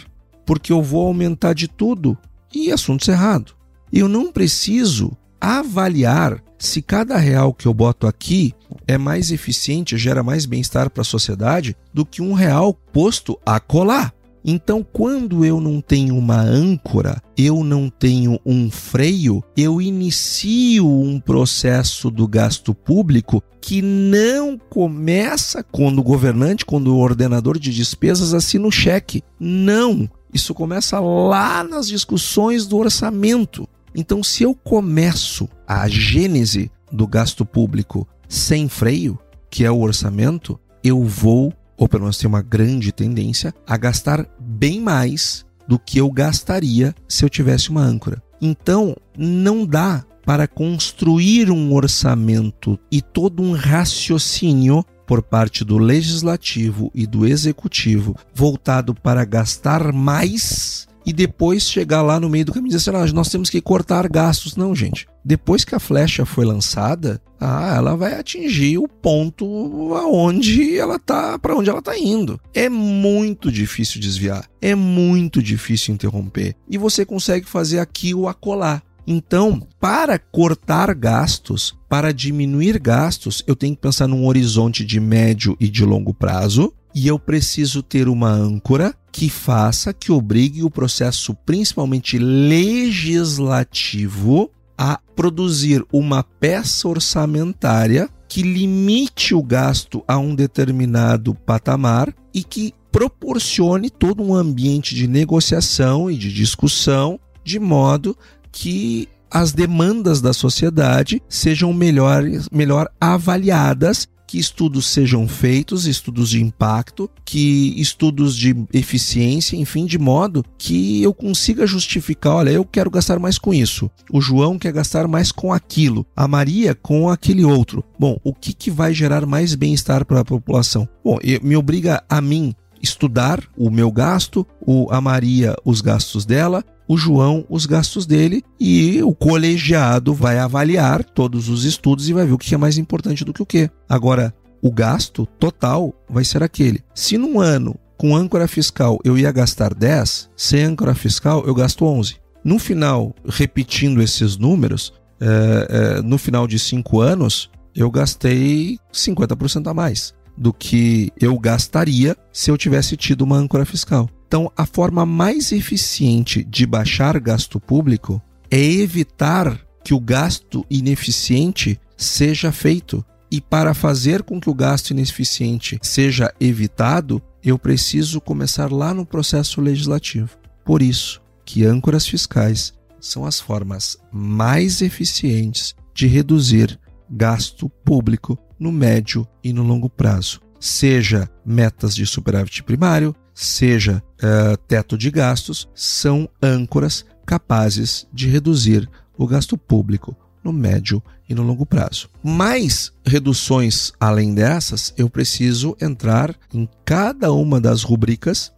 porque 0.46 0.72
eu 0.72 0.82
vou 0.82 1.06
aumentar 1.06 1.54
de 1.54 1.66
tudo 1.66 2.16
e 2.54 2.70
assunto 2.70 3.04
cerrado. 3.04 3.54
Eu 3.92 4.08
não 4.08 4.30
preciso 4.30 5.16
avaliar 5.42 6.40
se 6.56 6.80
cada 6.80 7.16
real 7.16 7.52
que 7.52 7.66
eu 7.66 7.74
boto 7.74 8.06
aqui 8.06 8.54
é 8.86 8.96
mais 8.96 9.32
eficiente, 9.32 9.98
gera 9.98 10.22
mais 10.22 10.46
bem-estar 10.46 10.88
para 10.88 11.00
a 11.00 11.04
sociedade 11.04 11.76
do 11.92 12.06
que 12.06 12.22
um 12.22 12.32
real 12.32 12.72
posto 12.72 13.36
a 13.44 13.58
colar. 13.58 14.14
Então, 14.44 14.84
quando 14.92 15.44
eu 15.44 15.60
não 15.60 15.80
tenho 15.80 16.16
uma 16.16 16.40
âncora, 16.40 17.20
eu 17.36 17.64
não 17.64 17.88
tenho 17.88 18.38
um 18.46 18.70
freio, 18.70 19.42
eu 19.56 19.80
inicio 19.80 20.86
um 20.86 21.18
processo 21.18 22.10
do 22.10 22.26
gasto 22.28 22.72
público 22.72 23.42
que 23.60 23.82
não 23.82 24.58
começa 24.58 25.62
quando 25.64 25.98
o 25.98 26.04
governante, 26.04 26.64
quando 26.64 26.94
o 26.94 26.98
ordenador 26.98 27.58
de 27.58 27.72
despesas 27.72 28.34
assina 28.34 28.66
o 28.66 28.72
cheque. 28.72 29.22
Não! 29.38 30.08
Isso 30.32 30.54
começa 30.54 30.98
lá 30.98 31.62
nas 31.62 31.86
discussões 31.86 32.66
do 32.66 32.78
orçamento. 32.78 33.68
Então, 33.94 34.22
se 34.22 34.42
eu 34.42 34.54
começo 34.54 35.48
a 35.66 35.88
gênese 35.88 36.70
do 36.90 37.06
gasto 37.06 37.44
público 37.44 38.06
sem 38.28 38.68
freio, 38.68 39.18
que 39.50 39.64
é 39.64 39.70
o 39.70 39.80
orçamento, 39.80 40.58
eu 40.82 41.04
vou, 41.04 41.52
ou 41.76 41.88
pelo 41.88 42.04
menos 42.04 42.18
tem 42.18 42.28
uma 42.28 42.42
grande 42.42 42.92
tendência, 42.92 43.54
a 43.66 43.76
gastar 43.76 44.26
bem 44.40 44.80
mais 44.80 45.44
do 45.68 45.78
que 45.78 45.98
eu 45.98 46.10
gastaria 46.10 46.94
se 47.08 47.24
eu 47.24 47.28
tivesse 47.28 47.70
uma 47.70 47.82
âncora. 47.82 48.22
Então, 48.40 48.96
não 49.16 49.64
dá 49.64 50.04
para 50.24 50.46
construir 50.46 51.50
um 51.50 51.72
orçamento 51.74 52.78
e 52.90 53.02
todo 53.02 53.42
um 53.42 53.52
raciocínio 53.52 54.84
por 55.06 55.22
parte 55.22 55.64
do 55.64 55.78
legislativo 55.78 56.90
e 56.94 57.06
do 57.06 57.26
executivo 57.26 58.16
voltado 58.34 58.94
para 58.94 59.24
gastar 59.24 59.92
mais 59.92 60.86
e 61.04 61.12
depois 61.12 61.68
chegar 61.68 62.02
lá 62.02 62.18
no 62.18 62.28
meio 62.28 62.44
do 62.44 62.52
caminho 62.52 62.72
e 62.72 62.76
dizer 62.76 62.90
assim, 62.90 63.10
ah, 63.10 63.14
nós 63.14 63.28
temos 63.28 63.50
que 63.50 63.60
cortar 63.60 64.08
gastos. 64.08 64.56
Não, 64.56 64.74
gente. 64.74 65.06
Depois 65.24 65.64
que 65.64 65.74
a 65.74 65.80
flecha 65.80 66.24
foi 66.24 66.44
lançada, 66.44 67.20
ah, 67.40 67.74
ela 67.76 67.96
vai 67.96 68.18
atingir 68.18 68.78
o 68.78 68.88
ponto 68.88 69.94
aonde 69.94 70.78
ela 70.78 70.98
tá, 70.98 71.38
para 71.38 71.56
onde 71.56 71.70
ela 71.70 71.82
tá 71.82 71.96
indo. 71.98 72.40
É 72.54 72.68
muito 72.68 73.50
difícil 73.50 74.00
desviar, 74.00 74.48
é 74.60 74.74
muito 74.74 75.42
difícil 75.42 75.94
interromper 75.94 76.54
e 76.68 76.78
você 76.78 77.04
consegue 77.04 77.46
fazer 77.46 77.78
aqui 77.78 78.14
o 78.14 78.28
acolá. 78.28 78.82
Então, 79.06 79.60
para 79.80 80.18
cortar 80.18 80.94
gastos, 80.94 81.76
para 81.88 82.12
diminuir 82.12 82.78
gastos, 82.78 83.42
eu 83.46 83.56
tenho 83.56 83.74
que 83.74 83.82
pensar 83.82 84.06
num 84.06 84.26
horizonte 84.26 84.84
de 84.84 85.00
médio 85.00 85.56
e 85.58 85.68
de 85.68 85.84
longo 85.84 86.14
prazo 86.14 86.72
e 86.94 87.08
eu 87.08 87.18
preciso 87.18 87.82
ter 87.82 88.08
uma 88.08 88.30
âncora 88.30 88.94
que 89.10 89.28
faça, 89.28 89.92
que 89.92 90.12
obrigue 90.12 90.62
o 90.62 90.70
processo, 90.70 91.34
principalmente 91.34 92.16
legislativo, 92.18 94.48
a 94.76 94.98
produzir 95.14 95.84
uma 95.92 96.22
peça 96.22 96.88
orçamentária 96.88 98.08
que 98.28 98.42
limite 98.42 99.34
o 99.34 99.42
gasto 99.42 100.02
a 100.08 100.18
um 100.18 100.34
determinado 100.34 101.34
patamar 101.34 102.14
e 102.32 102.42
que 102.42 102.72
proporcione 102.90 103.90
todo 103.90 104.22
um 104.22 104.34
ambiente 104.34 104.94
de 104.94 105.06
negociação 105.06 106.10
e 106.10 106.16
de 106.16 106.32
discussão 106.32 107.20
de 107.44 107.58
modo 107.58 108.16
que 108.50 109.08
as 109.30 109.52
demandas 109.52 110.20
da 110.20 110.32
sociedade 110.32 111.22
sejam 111.28 111.72
melhor, 111.72 112.22
melhor 112.50 112.90
avaliadas 113.00 114.08
que 114.32 114.38
estudos 114.38 114.86
sejam 114.86 115.28
feitos, 115.28 115.84
estudos 115.84 116.30
de 116.30 116.42
impacto, 116.42 117.10
que 117.22 117.78
estudos 117.78 118.34
de 118.34 118.56
eficiência, 118.72 119.56
enfim, 119.56 119.84
de 119.84 119.98
modo 119.98 120.42
que 120.56 121.02
eu 121.02 121.12
consiga 121.12 121.66
justificar, 121.66 122.36
olha, 122.36 122.48
eu 122.48 122.64
quero 122.64 122.90
gastar 122.90 123.18
mais 123.18 123.36
com 123.36 123.52
isso. 123.52 123.90
O 124.10 124.22
João 124.22 124.58
quer 124.58 124.72
gastar 124.72 125.06
mais 125.06 125.30
com 125.30 125.52
aquilo, 125.52 126.06
a 126.16 126.26
Maria 126.26 126.74
com 126.74 127.10
aquele 127.10 127.44
outro. 127.44 127.84
Bom, 127.98 128.18
o 128.24 128.32
que, 128.32 128.54
que 128.54 128.70
vai 128.70 128.94
gerar 128.94 129.26
mais 129.26 129.54
bem-estar 129.54 130.06
para 130.06 130.20
a 130.20 130.24
população? 130.24 130.88
Bom, 131.04 131.18
me 131.42 131.54
obriga 131.54 132.02
a 132.08 132.22
mim 132.22 132.54
estudar 132.82 133.42
o 133.54 133.70
meu 133.70 133.92
gasto, 133.92 134.46
o, 134.66 134.90
a 134.90 134.98
Maria 134.98 135.54
os 135.62 135.82
gastos 135.82 136.24
dela, 136.24 136.64
o 136.88 136.96
João 136.96 137.44
os 137.48 137.66
gastos 137.66 138.06
dele 138.06 138.42
e 138.58 139.02
o 139.02 139.14
colegiado 139.14 140.14
vai 140.14 140.38
avaliar 140.38 141.04
todos 141.04 141.48
os 141.48 141.64
estudos 141.64 142.08
e 142.08 142.12
vai 142.12 142.26
ver 142.26 142.32
o 142.32 142.38
que 142.38 142.54
é 142.54 142.58
mais 142.58 142.78
importante 142.78 143.24
do 143.24 143.32
que 143.32 143.42
o 143.42 143.46
que. 143.46 143.70
Agora, 143.88 144.34
o 144.60 144.70
gasto 144.70 145.26
total 145.38 145.94
vai 146.08 146.24
ser 146.24 146.42
aquele. 146.42 146.82
Se 146.94 147.18
num 147.18 147.40
ano 147.40 147.76
com 147.96 148.16
âncora 148.16 148.48
fiscal 148.48 148.98
eu 149.04 149.16
ia 149.16 149.30
gastar 149.32 149.74
10, 149.74 150.30
sem 150.36 150.64
âncora 150.64 150.94
fiscal 150.94 151.44
eu 151.46 151.54
gasto 151.54 151.84
11. 151.84 152.16
No 152.44 152.58
final, 152.58 153.14
repetindo 153.24 154.02
esses 154.02 154.36
números, 154.36 154.92
é, 155.20 155.98
é, 155.98 156.02
no 156.02 156.18
final 156.18 156.46
de 156.48 156.58
cinco 156.58 157.00
anos, 157.00 157.48
eu 157.74 157.88
gastei 157.90 158.78
50% 158.92 159.68
a 159.68 159.74
mais 159.74 160.12
do 160.36 160.52
que 160.52 161.12
eu 161.20 161.38
gastaria 161.38 162.16
se 162.32 162.50
eu 162.50 162.58
tivesse 162.58 162.96
tido 162.96 163.22
uma 163.22 163.36
âncora 163.36 163.64
fiscal. 163.64 164.08
Então, 164.32 164.50
a 164.56 164.64
forma 164.64 165.04
mais 165.04 165.52
eficiente 165.52 166.42
de 166.42 166.64
baixar 166.64 167.20
gasto 167.20 167.60
público 167.60 168.18
é 168.50 168.58
evitar 168.58 169.60
que 169.84 169.92
o 169.92 170.00
gasto 170.00 170.64
ineficiente 170.70 171.78
seja 171.98 172.50
feito. 172.50 173.04
E 173.30 173.42
para 173.42 173.74
fazer 173.74 174.22
com 174.22 174.40
que 174.40 174.48
o 174.48 174.54
gasto 174.54 174.92
ineficiente 174.92 175.78
seja 175.82 176.32
evitado, 176.40 177.20
eu 177.44 177.58
preciso 177.58 178.22
começar 178.22 178.72
lá 178.72 178.94
no 178.94 179.04
processo 179.04 179.60
legislativo. 179.60 180.30
Por 180.64 180.80
isso 180.80 181.20
que 181.44 181.66
âncoras 181.66 182.06
fiscais 182.06 182.72
são 182.98 183.26
as 183.26 183.38
formas 183.38 183.98
mais 184.10 184.80
eficientes 184.80 185.74
de 185.92 186.06
reduzir 186.06 186.80
gasto 187.10 187.68
público 187.68 188.38
no 188.58 188.72
médio 188.72 189.28
e 189.44 189.52
no 189.52 189.62
longo 189.62 189.90
prazo, 189.90 190.40
seja 190.58 191.28
metas 191.44 191.94
de 191.94 192.06
superávit 192.06 192.62
primário, 192.62 193.14
seja 193.34 194.02
uh, 194.22 194.56
teto 194.68 194.96
de 194.96 195.10
gastos, 195.10 195.68
são 195.74 196.28
âncoras 196.42 197.04
capazes 197.24 198.06
de 198.12 198.28
reduzir 198.28 198.88
o 199.16 199.26
gasto 199.26 199.56
público 199.56 200.16
no 200.42 200.52
médio 200.52 201.02
e 201.28 201.34
no 201.34 201.42
longo 201.42 201.64
prazo. 201.64 202.08
Mais 202.22 202.92
reduções 203.04 203.92
além 203.98 204.34
dessas, 204.34 204.92
eu 204.96 205.08
preciso 205.08 205.76
entrar 205.80 206.34
em 206.52 206.68
cada 206.84 207.32
uma 207.32 207.60
das 207.60 207.82
rubricas 207.82 208.52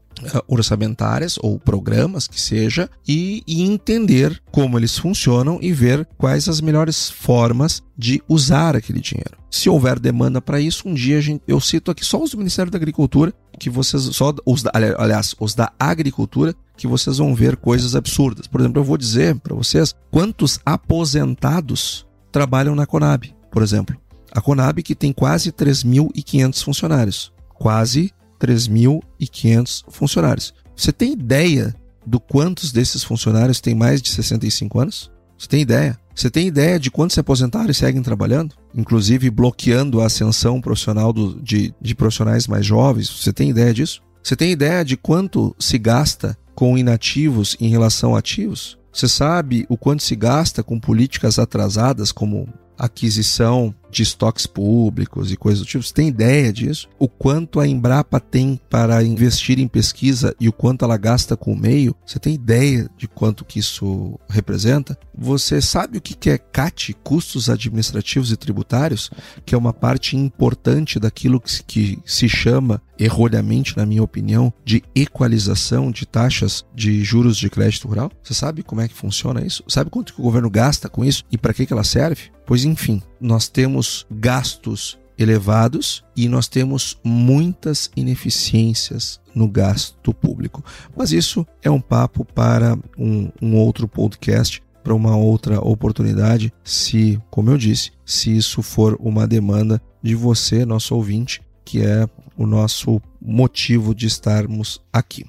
orçamentárias 0.46 1.38
ou 1.40 1.58
programas 1.58 2.26
que 2.26 2.40
seja 2.40 2.88
e, 3.06 3.42
e, 3.46 3.62
entender 3.62 4.40
como 4.50 4.78
eles 4.78 4.96
funcionam 4.98 5.58
e 5.60 5.72
ver 5.72 6.06
quais 6.16 6.48
as 6.48 6.60
melhores 6.60 7.10
formas 7.10 7.82
de 7.96 8.22
usar 8.28 8.76
aquele 8.76 9.00
dinheiro. 9.00 9.36
Se 9.50 9.68
houver 9.68 9.98
demanda 9.98 10.40
para 10.40 10.60
isso, 10.60 10.88
um 10.88 10.94
dia 10.94 11.20
gente, 11.20 11.42
eu 11.46 11.60
cito 11.60 11.90
aqui 11.90 12.04
só 12.04 12.22
os 12.22 12.30
do 12.30 12.38
Ministério 12.38 12.70
da 12.70 12.76
Agricultura, 12.76 13.32
que 13.58 13.70
vocês 13.70 14.02
só 14.02 14.34
os 14.44 14.62
da, 14.62 14.72
aliás, 14.98 15.34
os 15.38 15.54
da 15.54 15.72
agricultura, 15.78 16.54
que 16.76 16.86
vocês 16.86 17.18
vão 17.18 17.34
ver 17.34 17.56
coisas 17.56 17.94
absurdas. 17.94 18.46
Por 18.46 18.60
exemplo, 18.60 18.80
eu 18.80 18.84
vou 18.84 18.98
dizer 18.98 19.38
para 19.40 19.54
vocês 19.54 19.94
quantos 20.10 20.58
aposentados 20.66 22.06
trabalham 22.32 22.74
na 22.74 22.86
Conab, 22.86 23.32
por 23.50 23.62
exemplo. 23.62 23.96
A 24.32 24.40
Conab 24.40 24.82
que 24.82 24.96
tem 24.96 25.12
quase 25.12 25.52
3.500 25.52 26.64
funcionários. 26.64 27.32
Quase 27.54 28.12
3.500 28.40 29.84
funcionários. 29.88 30.54
Você 30.76 30.92
tem 30.92 31.12
ideia 31.12 31.74
do 32.06 32.20
quantos 32.20 32.72
desses 32.72 33.02
funcionários 33.02 33.60
têm 33.60 33.74
mais 33.74 34.02
de 34.02 34.10
65 34.10 34.80
anos? 34.80 35.10
Você 35.38 35.48
tem 35.48 35.60
ideia? 35.60 35.98
Você 36.14 36.30
tem 36.30 36.46
ideia 36.46 36.78
de 36.78 36.90
quantos 36.90 37.14
se 37.14 37.20
aposentaram 37.20 37.70
e 37.70 37.74
seguem 37.74 38.02
trabalhando? 38.02 38.54
Inclusive 38.74 39.30
bloqueando 39.30 40.00
a 40.00 40.06
ascensão 40.06 40.60
profissional 40.60 41.12
do, 41.12 41.40
de, 41.42 41.74
de 41.80 41.94
profissionais 41.94 42.46
mais 42.46 42.64
jovens. 42.64 43.08
Você 43.08 43.32
tem 43.32 43.50
ideia 43.50 43.74
disso? 43.74 44.00
Você 44.22 44.36
tem 44.36 44.52
ideia 44.52 44.84
de 44.84 44.96
quanto 44.96 45.54
se 45.58 45.76
gasta 45.76 46.36
com 46.54 46.78
inativos 46.78 47.56
em 47.60 47.68
relação 47.68 48.14
a 48.14 48.20
ativos? 48.20 48.78
Você 48.92 49.08
sabe 49.08 49.66
o 49.68 49.76
quanto 49.76 50.04
se 50.04 50.14
gasta 50.14 50.62
com 50.62 50.78
políticas 50.78 51.38
atrasadas 51.38 52.12
como 52.12 52.48
aquisição 52.78 53.74
de 53.94 54.02
estoques 54.02 54.46
públicos 54.46 55.32
e 55.32 55.36
coisas 55.36 55.60
do 55.60 55.66
tipo. 55.66 55.84
Você 55.84 55.94
tem 55.94 56.08
ideia 56.08 56.52
disso? 56.52 56.88
O 56.98 57.08
quanto 57.08 57.60
a 57.60 57.66
Embrapa 57.66 58.18
tem 58.18 58.60
para 58.68 59.02
investir 59.04 59.58
em 59.58 59.68
pesquisa 59.68 60.34
e 60.40 60.48
o 60.48 60.52
quanto 60.52 60.84
ela 60.84 60.96
gasta 60.96 61.36
com 61.36 61.52
o 61.52 61.58
meio? 61.58 61.94
Você 62.04 62.18
tem 62.18 62.34
ideia 62.34 62.90
de 62.98 63.06
quanto 63.06 63.44
que 63.44 63.60
isso 63.60 64.18
representa? 64.28 64.98
Você 65.16 65.60
sabe 65.60 65.98
o 65.98 66.00
que 66.00 66.28
é 66.28 66.36
CAT, 66.36 66.94
custos 67.04 67.48
administrativos 67.48 68.32
e 68.32 68.36
tributários, 68.36 69.10
que 69.46 69.54
é 69.54 69.58
uma 69.58 69.72
parte 69.72 70.16
importante 70.16 70.98
daquilo 70.98 71.40
que 71.40 71.98
se 72.04 72.28
chama 72.28 72.82
erroneamente, 72.98 73.76
na 73.76 73.86
minha 73.86 74.02
opinião, 74.02 74.52
de 74.64 74.82
equalização 74.94 75.90
de 75.90 76.06
taxas 76.06 76.64
de 76.74 77.02
juros 77.04 77.36
de 77.36 77.48
crédito 77.48 77.86
rural? 77.86 78.10
Você 78.22 78.34
sabe 78.34 78.62
como 78.62 78.80
é 78.80 78.88
que 78.88 78.94
funciona 78.94 79.44
isso? 79.44 79.62
Sabe 79.68 79.90
quanto 79.90 80.14
que 80.14 80.20
o 80.20 80.24
governo 80.24 80.50
gasta 80.50 80.88
com 80.88 81.04
isso 81.04 81.24
e 81.30 81.38
para 81.38 81.54
que, 81.54 81.66
que 81.66 81.72
ela 81.72 81.84
serve? 81.84 82.34
Pois 82.46 82.64
enfim, 82.64 83.02
nós 83.20 83.48
temos 83.48 84.06
gastos 84.10 84.98
elevados 85.18 86.04
e 86.16 86.28
nós 86.28 86.48
temos 86.48 86.98
muitas 87.02 87.90
ineficiências 87.96 89.20
no 89.34 89.48
gasto 89.48 90.12
público. 90.12 90.64
Mas 90.96 91.12
isso 91.12 91.46
é 91.62 91.70
um 91.70 91.80
papo 91.80 92.24
para 92.24 92.76
um, 92.98 93.30
um 93.40 93.56
outro 93.56 93.88
podcast, 93.88 94.62
para 94.82 94.94
uma 94.94 95.16
outra 95.16 95.60
oportunidade, 95.60 96.52
se, 96.62 97.20
como 97.30 97.50
eu 97.50 97.56
disse, 97.56 97.92
se 98.04 98.36
isso 98.36 98.62
for 98.62 98.96
uma 99.00 99.26
demanda 99.26 99.80
de 100.02 100.14
você, 100.14 100.66
nosso 100.66 100.94
ouvinte, 100.94 101.40
que 101.64 101.80
é 101.80 102.06
o 102.36 102.46
nosso 102.46 103.00
motivo 103.20 103.94
de 103.94 104.06
estarmos 104.06 104.82
aqui. 104.92 105.24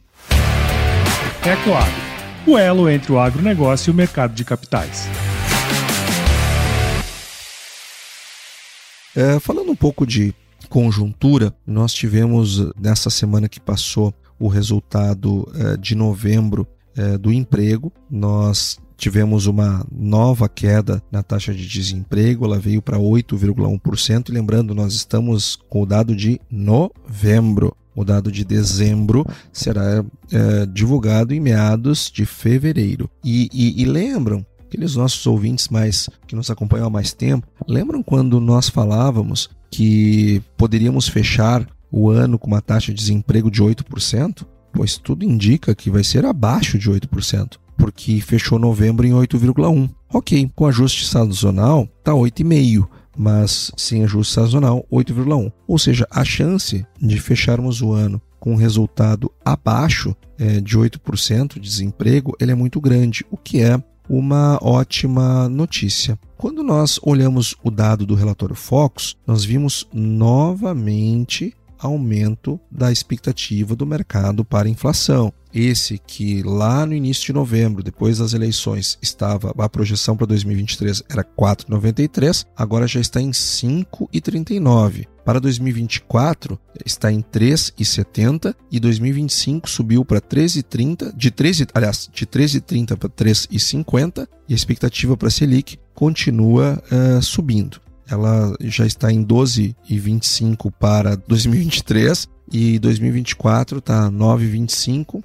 É 1.45 1.55
claro, 1.63 1.91
o 2.45 2.57
elo 2.57 2.89
entre 2.89 3.11
o 3.11 3.19
agronegócio 3.19 3.89
e 3.89 3.91
o 3.91 3.95
mercado 3.95 4.33
de 4.33 4.43
capitais. 4.43 5.07
É, 9.15 9.39
falando 9.39 9.71
um 9.71 9.75
pouco 9.75 10.05
de 10.05 10.33
conjuntura, 10.69 11.53
nós 11.65 11.93
tivemos 11.93 12.69
nessa 12.77 13.09
semana 13.09 13.47
que 13.47 13.61
passou 13.61 14.13
o 14.37 14.49
resultado 14.49 15.49
é, 15.55 15.77
de 15.77 15.95
novembro 15.95 16.67
é, 16.97 17.17
do 17.17 17.31
emprego. 17.31 17.93
Nós 18.11 18.77
tivemos 18.97 19.45
uma 19.45 19.85
nova 19.91 20.49
queda 20.49 21.01
na 21.11 21.23
taxa 21.23 21.53
de 21.53 21.67
desemprego, 21.67 22.45
ela 22.45 22.59
veio 22.59 22.81
para 22.81 22.97
8,1%. 22.97 24.33
Lembrando, 24.33 24.75
nós 24.75 24.93
estamos 24.93 25.57
com 25.69 25.81
o 25.83 25.85
dado 25.85 26.15
de 26.15 26.39
novembro. 26.51 27.75
O 27.95 28.03
dado 28.03 28.29
de 28.29 28.43
dezembro 28.43 29.25
será 29.53 30.03
é, 30.29 30.65
divulgado 30.65 31.33
em 31.33 31.39
meados 31.39 32.11
de 32.13 32.25
fevereiro. 32.25 33.09
E, 33.23 33.49
e, 33.53 33.81
e 33.81 33.85
lembram, 33.85 34.45
aqueles 34.75 34.95
nossos 34.95 35.25
ouvintes 35.25 35.69
mais 35.69 36.09
que 36.27 36.35
nos 36.35 36.51
acompanham 36.51 36.87
há 36.87 36.89
mais 36.89 37.13
tempo, 37.13 37.47
lembram 37.65 38.03
quando 38.03 38.41
nós 38.41 38.67
falávamos 38.67 39.49
que 39.71 40.41
poderíamos 40.57 41.07
fechar 41.07 41.65
o 41.89 42.09
ano 42.09 42.37
com 42.37 42.47
uma 42.47 42.61
taxa 42.61 42.91
de 42.93 42.97
desemprego 42.97 43.49
de 43.49 43.63
8%? 43.63 44.45
Pois 44.73 44.97
tudo 44.97 45.23
indica 45.23 45.73
que 45.73 45.89
vai 45.89 46.03
ser 46.03 46.25
abaixo 46.25 46.77
de 46.77 46.91
8% 46.91 47.57
porque 47.77 48.21
fechou 48.21 48.57
novembro 48.57 49.05
em 49.05 49.11
8,1. 49.11 49.89
Ok, 50.13 50.49
com 50.55 50.65
ajuste 50.65 51.05
sazonal 51.05 51.89
está 51.99 52.13
8,5, 52.13 52.87
mas 53.17 53.71
sem 53.75 54.03
ajuste 54.03 54.33
sazonal 54.33 54.85
8,1. 54.91 55.51
Ou 55.67 55.77
seja, 55.77 56.07
a 56.09 56.23
chance 56.23 56.85
de 57.01 57.19
fecharmos 57.19 57.81
o 57.81 57.91
ano 57.91 58.21
com 58.39 58.53
um 58.53 58.57
resultado 58.57 59.29
abaixo 59.43 60.15
é, 60.37 60.61
de 60.61 60.77
8% 60.77 61.55
de 61.55 61.59
desemprego 61.59 62.35
ele 62.39 62.51
é 62.51 62.55
muito 62.55 62.79
grande, 62.79 63.25
o 63.29 63.35
que 63.35 63.61
é 63.61 63.81
uma 64.09 64.59
ótima 64.61 65.49
notícia. 65.49 66.17
Quando 66.37 66.63
nós 66.63 66.99
olhamos 67.01 67.55
o 67.63 67.71
dado 67.71 68.05
do 68.05 68.15
relatório 68.15 68.55
Focus, 68.55 69.17
nós 69.25 69.43
vimos 69.43 69.87
novamente 69.93 71.55
aumento 71.79 72.59
da 72.71 72.91
expectativa 72.91 73.75
do 73.75 73.85
mercado 73.85 74.43
para 74.43 74.69
inflação. 74.69 75.33
Esse 75.53 75.97
que 75.97 76.43
lá 76.43 76.85
no 76.85 76.93
início 76.93 77.27
de 77.27 77.33
novembro, 77.33 77.81
depois 77.81 78.17
das 78.17 78.33
eleições, 78.33 78.97
estava 79.01 79.53
a 79.57 79.69
projeção 79.69 80.17
para 80.17 80.27
2023 80.27 81.03
era 81.09 81.23
4,93, 81.23 82.45
agora 82.57 82.85
já 82.85 82.99
está 82.99 83.21
em 83.21 83.31
5,39. 83.31 85.07
Para 85.23 85.39
2024 85.39 86.59
está 86.85 87.11
em 87.11 87.21
3,70 87.21 88.53
e 88.69 88.79
2025 88.81 89.69
subiu 89.69 90.03
para 90.03 90.19
13,30, 90.19 91.15
de 91.15 91.31
13, 91.31 91.67
aliás, 91.73 92.09
de 92.13 92.25
13,30 92.27 92.97
para 92.97 93.09
3,50 93.09 94.27
e 94.49 94.53
a 94.53 94.55
expectativa 94.55 95.15
para 95.15 95.29
Selic 95.29 95.79
continua 95.93 96.83
uh, 96.91 97.21
subindo. 97.21 97.84
Ela 98.09 98.55
já 98.61 98.85
está 98.85 99.11
em 99.11 99.23
12,25 99.25 100.71
para 100.79 101.15
2023 101.15 102.27
e 102.51 102.77
2024 102.79 103.79
está 103.79 104.09
9,25 104.11 105.23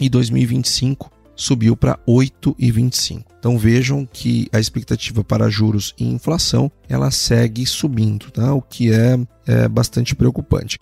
e 0.00 0.08
2025 0.08 1.10
subiu 1.34 1.76
para 1.76 1.98
8,25. 2.06 3.24
Então 3.38 3.56
vejam 3.56 4.06
que 4.06 4.48
a 4.52 4.60
expectativa 4.60 5.24
para 5.24 5.48
juros 5.48 5.94
e 5.98 6.04
inflação 6.04 6.70
ela 6.88 7.10
segue 7.10 7.64
subindo, 7.66 8.30
tá? 8.30 8.52
o 8.52 8.60
que 8.60 8.92
é, 8.92 9.18
é 9.46 9.68
bastante 9.68 10.14
preocupante. 10.14 10.76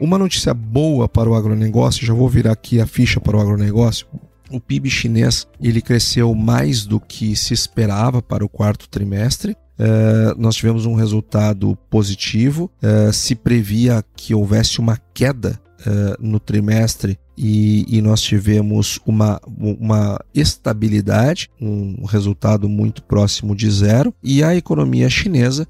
Uma 0.00 0.18
notícia 0.18 0.52
boa 0.54 1.08
para 1.08 1.28
o 1.28 1.34
agronegócio, 1.34 2.06
já 2.06 2.14
vou 2.14 2.28
virar 2.28 2.52
aqui 2.52 2.80
a 2.80 2.86
ficha 2.86 3.20
para 3.20 3.36
o 3.36 3.40
agronegócio. 3.40 4.06
O 4.50 4.60
PIB 4.60 4.90
chinês 4.90 5.46
ele 5.60 5.80
cresceu 5.80 6.34
mais 6.34 6.84
do 6.84 6.98
que 6.98 7.36
se 7.36 7.54
esperava 7.54 8.20
para 8.20 8.44
o 8.44 8.48
quarto 8.48 8.88
trimestre. 8.88 9.56
Uh, 9.78 10.38
nós 10.38 10.56
tivemos 10.56 10.84
um 10.84 10.94
resultado 10.94 11.76
positivo. 11.88 12.70
Uh, 12.82 13.12
se 13.12 13.34
previa 13.34 14.04
que 14.14 14.34
houvesse 14.34 14.78
uma 14.78 14.98
queda 15.14 15.58
uh, 15.80 16.16
no 16.20 16.38
trimestre 16.38 17.18
e, 17.38 17.86
e, 17.88 18.02
nós 18.02 18.20
tivemos 18.20 19.00
uma, 19.06 19.40
uma 19.46 20.20
estabilidade, 20.34 21.48
um 21.58 22.04
resultado 22.04 22.68
muito 22.68 23.02
próximo 23.02 23.56
de 23.56 23.70
zero, 23.70 24.12
e 24.22 24.44
a 24.44 24.54
economia 24.54 25.08
chinesa 25.08 25.66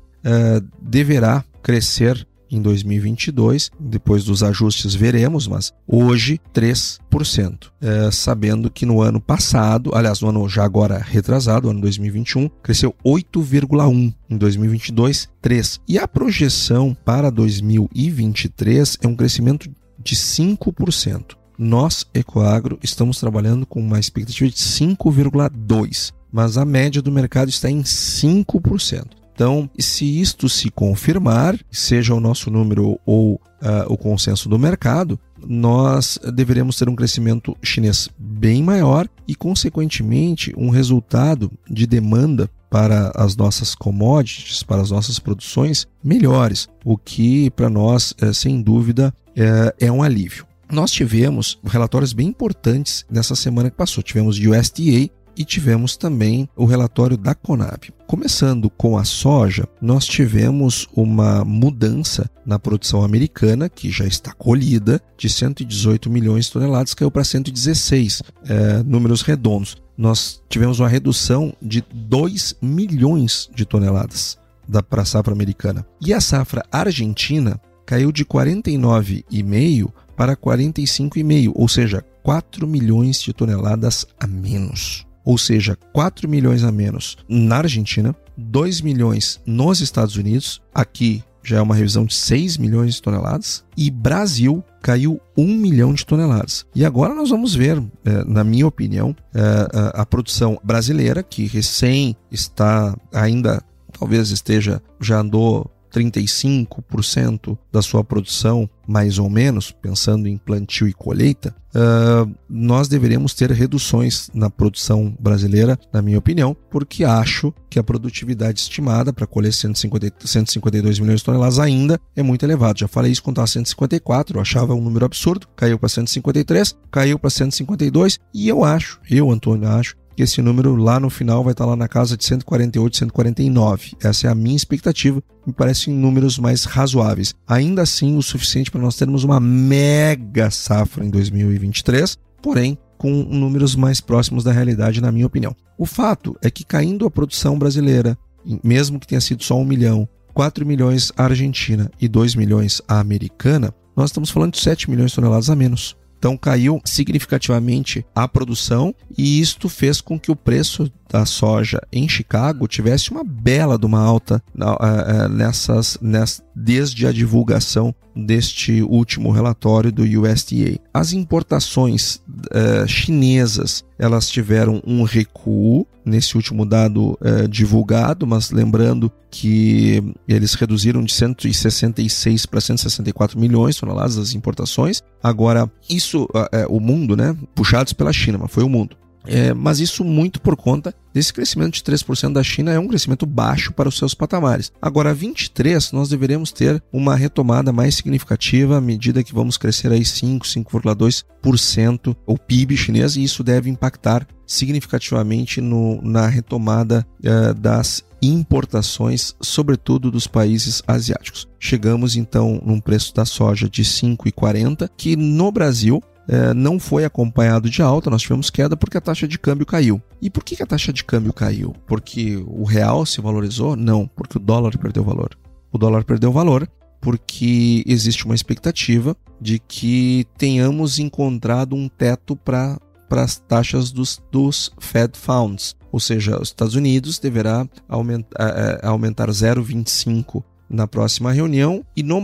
deverá 0.82 1.44
crescer 1.62 2.26
em 2.50 2.60
2022, 2.60 3.70
depois 3.78 4.24
dos 4.24 4.42
ajustes 4.42 4.94
veremos, 4.94 5.46
mas 5.46 5.72
hoje 5.86 6.40
3%. 6.52 7.70
É, 7.80 8.10
sabendo 8.10 8.70
que 8.70 8.84
no 8.84 9.00
ano 9.00 9.20
passado, 9.20 9.90
aliás, 9.94 10.20
no 10.20 10.28
ano 10.28 10.48
já 10.48 10.64
agora 10.64 10.98
retrasado, 10.98 11.70
ano 11.70 11.80
2021, 11.80 12.48
cresceu 12.62 12.94
8,1%. 13.04 14.14
Em 14.28 14.36
2022, 14.36 15.28
3%. 15.42 15.80
E 15.88 15.98
a 15.98 16.06
projeção 16.06 16.96
para 17.04 17.30
2023 17.30 18.98
é 19.02 19.06
um 19.08 19.16
crescimento 19.16 19.70
de 19.98 20.16
5%. 20.16 21.36
Nós, 21.58 22.06
Ecoagro, 22.14 22.78
estamos 22.82 23.20
trabalhando 23.20 23.66
com 23.66 23.80
uma 23.80 24.00
expectativa 24.00 24.48
de 24.48 24.56
5,2%, 24.56 26.12
mas 26.32 26.56
a 26.56 26.64
média 26.64 27.02
do 27.02 27.12
mercado 27.12 27.50
está 27.50 27.70
em 27.70 27.82
5%. 27.82 29.19
Então, 29.40 29.70
se 29.78 30.04
isto 30.04 30.50
se 30.50 30.68
confirmar, 30.68 31.58
seja 31.70 32.14
o 32.14 32.20
nosso 32.20 32.50
número 32.50 33.00
ou 33.06 33.36
uh, 33.36 33.40
o 33.88 33.96
consenso 33.96 34.50
do 34.50 34.58
mercado, 34.58 35.18
nós 35.42 36.18
deveremos 36.34 36.76
ter 36.76 36.90
um 36.90 36.94
crescimento 36.94 37.56
chinês 37.62 38.10
bem 38.18 38.62
maior 38.62 39.08
e, 39.26 39.34
consequentemente, 39.34 40.52
um 40.58 40.68
resultado 40.68 41.50
de 41.70 41.86
demanda 41.86 42.50
para 42.68 43.12
as 43.14 43.34
nossas 43.34 43.74
commodities, 43.74 44.62
para 44.62 44.82
as 44.82 44.90
nossas 44.90 45.18
produções 45.18 45.88
melhores, 46.04 46.68
o 46.84 46.98
que 46.98 47.48
para 47.52 47.70
nós, 47.70 48.12
é, 48.20 48.34
sem 48.34 48.60
dúvida, 48.60 49.10
é, 49.34 49.86
é 49.86 49.90
um 49.90 50.02
alívio. 50.02 50.44
Nós 50.70 50.92
tivemos 50.92 51.58
relatórios 51.64 52.12
bem 52.12 52.28
importantes 52.28 53.06
nessa 53.10 53.34
semana 53.34 53.70
que 53.70 53.76
passou. 53.76 54.04
Tivemos 54.04 54.38
USDA 54.38 55.10
e 55.40 55.44
tivemos 55.44 55.96
também 55.96 56.46
o 56.54 56.66
relatório 56.66 57.16
da 57.16 57.34
Conab. 57.34 57.90
Começando 58.06 58.68
com 58.68 58.98
a 58.98 59.04
soja, 59.04 59.66
nós 59.80 60.04
tivemos 60.04 60.86
uma 60.94 61.46
mudança 61.46 62.30
na 62.44 62.58
produção 62.58 63.02
americana, 63.02 63.66
que 63.66 63.90
já 63.90 64.04
está 64.04 64.34
colhida, 64.34 65.00
de 65.16 65.30
118 65.30 66.10
milhões 66.10 66.44
de 66.44 66.52
toneladas, 66.52 66.92
caiu 66.92 67.10
para 67.10 67.24
116, 67.24 68.22
é, 68.44 68.82
números 68.82 69.22
redondos. 69.22 69.78
Nós 69.96 70.42
tivemos 70.46 70.78
uma 70.78 70.90
redução 70.90 71.54
de 71.62 71.82
2 71.90 72.56
milhões 72.60 73.48
de 73.54 73.64
toneladas 73.64 74.36
da 74.68 74.82
para 74.82 75.00
a 75.00 75.06
safra 75.06 75.32
americana. 75.32 75.86
E 76.02 76.12
a 76.12 76.20
safra 76.20 76.62
argentina 76.70 77.58
caiu 77.86 78.12
de 78.12 78.26
49,5 78.26 79.90
para 80.14 80.36
45,5, 80.36 81.52
ou 81.54 81.66
seja, 81.66 82.04
4 82.22 82.66
milhões 82.66 83.22
de 83.22 83.32
toneladas 83.32 84.04
a 84.20 84.26
menos 84.26 85.08
ou 85.30 85.38
seja, 85.38 85.78
4 85.92 86.28
milhões 86.28 86.64
a 86.64 86.72
menos 86.72 87.16
na 87.28 87.58
Argentina, 87.58 88.12
2 88.36 88.80
milhões 88.80 89.40
nos 89.46 89.80
Estados 89.80 90.16
Unidos, 90.16 90.60
aqui 90.74 91.22
já 91.40 91.58
é 91.58 91.60
uma 91.60 91.76
revisão 91.76 92.04
de 92.04 92.14
6 92.16 92.58
milhões 92.58 92.96
de 92.96 93.02
toneladas, 93.02 93.64
e 93.76 93.92
Brasil 93.92 94.64
caiu 94.82 95.20
1 95.36 95.46
milhão 95.46 95.94
de 95.94 96.04
toneladas. 96.04 96.66
E 96.74 96.84
agora 96.84 97.14
nós 97.14 97.30
vamos 97.30 97.54
ver, 97.54 97.80
é, 98.04 98.24
na 98.24 98.42
minha 98.42 98.66
opinião, 98.66 99.14
é, 99.32 99.40
a, 99.72 100.02
a 100.02 100.06
produção 100.06 100.58
brasileira, 100.64 101.22
que 101.22 101.46
recém 101.46 102.16
está 102.28 102.96
ainda, 103.14 103.62
talvez 103.96 104.30
esteja, 104.30 104.82
já 105.00 105.20
andou 105.20 105.70
35% 105.90 107.58
da 107.72 107.82
sua 107.82 108.04
produção, 108.04 108.68
mais 108.86 109.18
ou 109.18 109.28
menos, 109.28 109.70
pensando 109.70 110.28
em 110.28 110.36
plantio 110.36 110.88
e 110.88 110.92
colheita, 110.92 111.54
uh, 111.74 112.32
nós 112.48 112.88
deveríamos 112.88 113.34
ter 113.34 113.50
reduções 113.50 114.30
na 114.34 114.48
produção 114.48 115.14
brasileira, 115.18 115.78
na 115.92 116.00
minha 116.02 116.18
opinião, 116.18 116.56
porque 116.70 117.04
acho 117.04 117.52
que 117.68 117.78
a 117.78 117.84
produtividade 117.84 118.60
estimada 118.60 119.12
para 119.12 119.26
colher 119.26 119.52
150, 119.52 120.26
152 120.26 120.98
milhões 120.98 121.20
de 121.20 121.24
toneladas 121.24 121.58
ainda 121.58 122.00
é 122.16 122.22
muito 122.22 122.44
elevada. 122.44 122.78
Já 122.78 122.88
falei 122.88 123.12
isso 123.12 123.22
quando 123.22 123.36
estava 123.36 123.46
154, 123.48 124.36
eu 124.36 124.40
achava 124.40 124.74
um 124.74 124.80
número 124.80 125.04
absurdo, 125.04 125.46
caiu 125.56 125.78
para 125.78 125.88
153, 125.88 126.76
caiu 126.90 127.18
para 127.18 127.30
152 127.30 128.18
e 128.34 128.48
eu 128.48 128.64
acho, 128.64 129.00
eu, 129.10 129.30
Antônio, 129.30 129.68
acho 129.68 129.94
que 130.16 130.22
esse 130.22 130.42
número 130.42 130.76
lá 130.76 130.98
no 130.98 131.10
final 131.10 131.42
vai 131.42 131.52
estar 131.52 131.66
lá 131.66 131.76
na 131.76 131.88
casa 131.88 132.16
de 132.16 132.24
148, 132.24 132.96
149. 132.96 133.92
Essa 134.02 134.26
é 134.26 134.30
a 134.30 134.34
minha 134.34 134.56
expectativa, 134.56 135.22
me 135.46 135.52
parecem 135.52 135.94
números 135.94 136.38
mais 136.38 136.64
razoáveis. 136.64 137.34
Ainda 137.46 137.82
assim, 137.82 138.16
o 138.16 138.22
suficiente 138.22 138.70
para 138.70 138.80
nós 138.80 138.96
termos 138.96 139.24
uma 139.24 139.40
mega 139.40 140.50
safra 140.50 141.04
em 141.04 141.10
2023, 141.10 142.16
porém 142.42 142.78
com 142.98 143.10
números 143.10 143.74
mais 143.74 143.98
próximos 144.00 144.44
da 144.44 144.52
realidade, 144.52 145.00
na 145.00 145.10
minha 145.10 145.26
opinião. 145.26 145.56
O 145.78 145.86
fato 145.86 146.36
é 146.42 146.50
que 146.50 146.64
caindo 146.64 147.06
a 147.06 147.10
produção 147.10 147.58
brasileira, 147.58 148.16
mesmo 148.62 149.00
que 149.00 149.06
tenha 149.06 149.20
sido 149.22 149.42
só 149.42 149.56
um 149.56 149.64
milhão, 149.64 150.06
4 150.34 150.66
milhões 150.66 151.10
a 151.16 151.24
Argentina 151.24 151.90
e 151.98 152.06
2 152.06 152.34
milhões 152.34 152.82
a 152.86 153.00
americana, 153.00 153.72
nós 153.96 154.10
estamos 154.10 154.30
falando 154.30 154.52
de 154.52 154.60
7 154.60 154.90
milhões 154.90 155.10
de 155.10 155.16
toneladas 155.16 155.48
a 155.50 155.56
menos. 155.56 155.96
Então 156.20 156.36
caiu 156.36 156.82
significativamente 156.84 158.04
a 158.14 158.28
produção 158.28 158.94
e 159.16 159.40
isto 159.40 159.70
fez 159.70 160.02
com 160.02 160.20
que 160.20 160.30
o 160.30 160.36
preço 160.36 160.92
da 161.10 161.26
soja 161.26 161.80
em 161.92 162.08
Chicago 162.08 162.68
tivesse 162.68 163.10
uma 163.10 163.24
bela 163.24 163.76
de 163.78 163.84
uma 163.84 164.00
alta 164.00 164.42
uh, 164.56 164.62
uh, 164.62 165.28
nessas, 165.28 165.98
nessas, 166.00 166.42
desde 166.54 167.06
a 167.06 167.12
divulgação 167.12 167.94
deste 168.14 168.82
último 168.82 169.30
relatório 169.30 169.90
do 169.90 170.02
USDA. 170.02 170.78
As 170.92 171.12
importações 171.12 172.16
uh, 172.16 172.86
chinesas 172.86 173.84
elas 173.98 174.28
tiveram 174.28 174.80
um 174.86 175.02
recuo 175.02 175.86
nesse 176.04 176.36
último 176.36 176.64
dado 176.64 177.18
uh, 177.20 177.46
divulgado, 177.48 178.26
mas 178.26 178.50
lembrando 178.50 179.12
que 179.30 180.02
eles 180.26 180.54
reduziram 180.54 181.04
de 181.04 181.12
166 181.12 182.46
para 182.46 182.60
164 182.60 183.38
milhões 183.38 183.76
toneladas 183.76 184.16
as 184.16 184.34
importações. 184.34 185.02
Agora, 185.22 185.70
isso, 185.88 186.24
uh, 186.24 186.66
o 186.74 186.80
mundo, 186.80 187.14
né, 187.14 187.36
puxados 187.54 187.92
pela 187.92 188.12
China, 188.12 188.38
mas 188.38 188.50
foi 188.50 188.64
o 188.64 188.68
mundo. 188.68 188.96
É, 189.26 189.52
mas 189.52 189.80
isso 189.80 190.04
muito 190.04 190.40
por 190.40 190.56
conta 190.56 190.94
desse 191.12 191.32
crescimento 191.32 191.74
de 191.74 191.82
3% 191.82 192.32
da 192.32 192.42
China 192.42 192.72
é 192.72 192.78
um 192.78 192.88
crescimento 192.88 193.26
baixo 193.26 193.72
para 193.72 193.88
os 193.88 193.98
seus 193.98 194.14
patamares. 194.14 194.72
Agora, 194.80 195.12
23, 195.12 195.92
nós 195.92 196.08
deveremos 196.08 196.52
ter 196.52 196.82
uma 196.92 197.16
retomada 197.16 197.72
mais 197.72 197.96
significativa 197.96 198.78
à 198.78 198.80
medida 198.80 199.22
que 199.22 199.34
vamos 199.34 199.56
crescer 199.56 199.92
aí 199.92 200.04
5, 200.04 200.46
5,2% 200.46 202.16
o 202.26 202.38
PIB 202.38 202.76
chinês 202.76 203.16
e 203.16 203.22
isso 203.22 203.42
deve 203.42 203.68
impactar 203.68 204.26
significativamente 204.46 205.60
no, 205.60 206.00
na 206.02 206.26
retomada 206.26 207.06
uh, 207.24 207.54
das 207.54 208.04
importações, 208.22 209.34
sobretudo 209.40 210.10
dos 210.10 210.26
países 210.26 210.82
asiáticos. 210.86 211.48
Chegamos 211.58 212.16
então 212.16 212.60
num 212.64 212.80
preço 212.80 213.14
da 213.14 213.24
soja 213.24 213.68
de 213.68 213.82
5,40, 213.82 214.90
que 214.96 215.16
no 215.16 215.50
Brasil 215.50 216.02
é, 216.30 216.54
não 216.54 216.78
foi 216.78 217.04
acompanhado 217.04 217.68
de 217.68 217.82
alta, 217.82 218.08
nós 218.08 218.22
tivemos 218.22 218.50
queda 218.50 218.76
porque 218.76 218.96
a 218.96 219.00
taxa 219.00 219.26
de 219.26 219.36
câmbio 219.36 219.66
caiu. 219.66 220.00
E 220.22 220.30
por 220.30 220.44
que 220.44 220.62
a 220.62 220.66
taxa 220.66 220.92
de 220.92 221.02
câmbio 221.02 221.32
caiu? 221.32 221.74
Porque 221.88 222.36
o 222.46 222.62
real 222.62 223.04
se 223.04 223.20
valorizou? 223.20 223.74
Não, 223.74 224.06
porque 224.06 224.38
o 224.38 224.40
dólar 224.40 224.78
perdeu 224.78 225.02
valor. 225.02 225.36
O 225.72 225.76
dólar 225.76 226.04
perdeu 226.04 226.30
valor 226.30 226.68
porque 227.00 227.82
existe 227.84 228.26
uma 228.26 228.34
expectativa 228.36 229.16
de 229.40 229.58
que 229.58 230.24
tenhamos 230.38 231.00
encontrado 231.00 231.74
um 231.74 231.88
teto 231.88 232.36
para 232.36 232.78
as 233.10 233.36
taxas 233.36 233.90
dos, 233.90 234.22
dos 234.30 234.70
Fed 234.78 235.18
Funds, 235.18 235.74
ou 235.90 235.98
seja, 235.98 236.40
os 236.40 236.48
Estados 236.48 236.76
Unidos 236.76 237.18
deverá 237.18 237.66
aumentar, 237.88 238.78
aumentar 238.84 239.28
0,25 239.30 240.44
na 240.70 240.86
próxima 240.86 241.32
reunião 241.32 241.84
e 241.96 242.02
no 242.02 242.20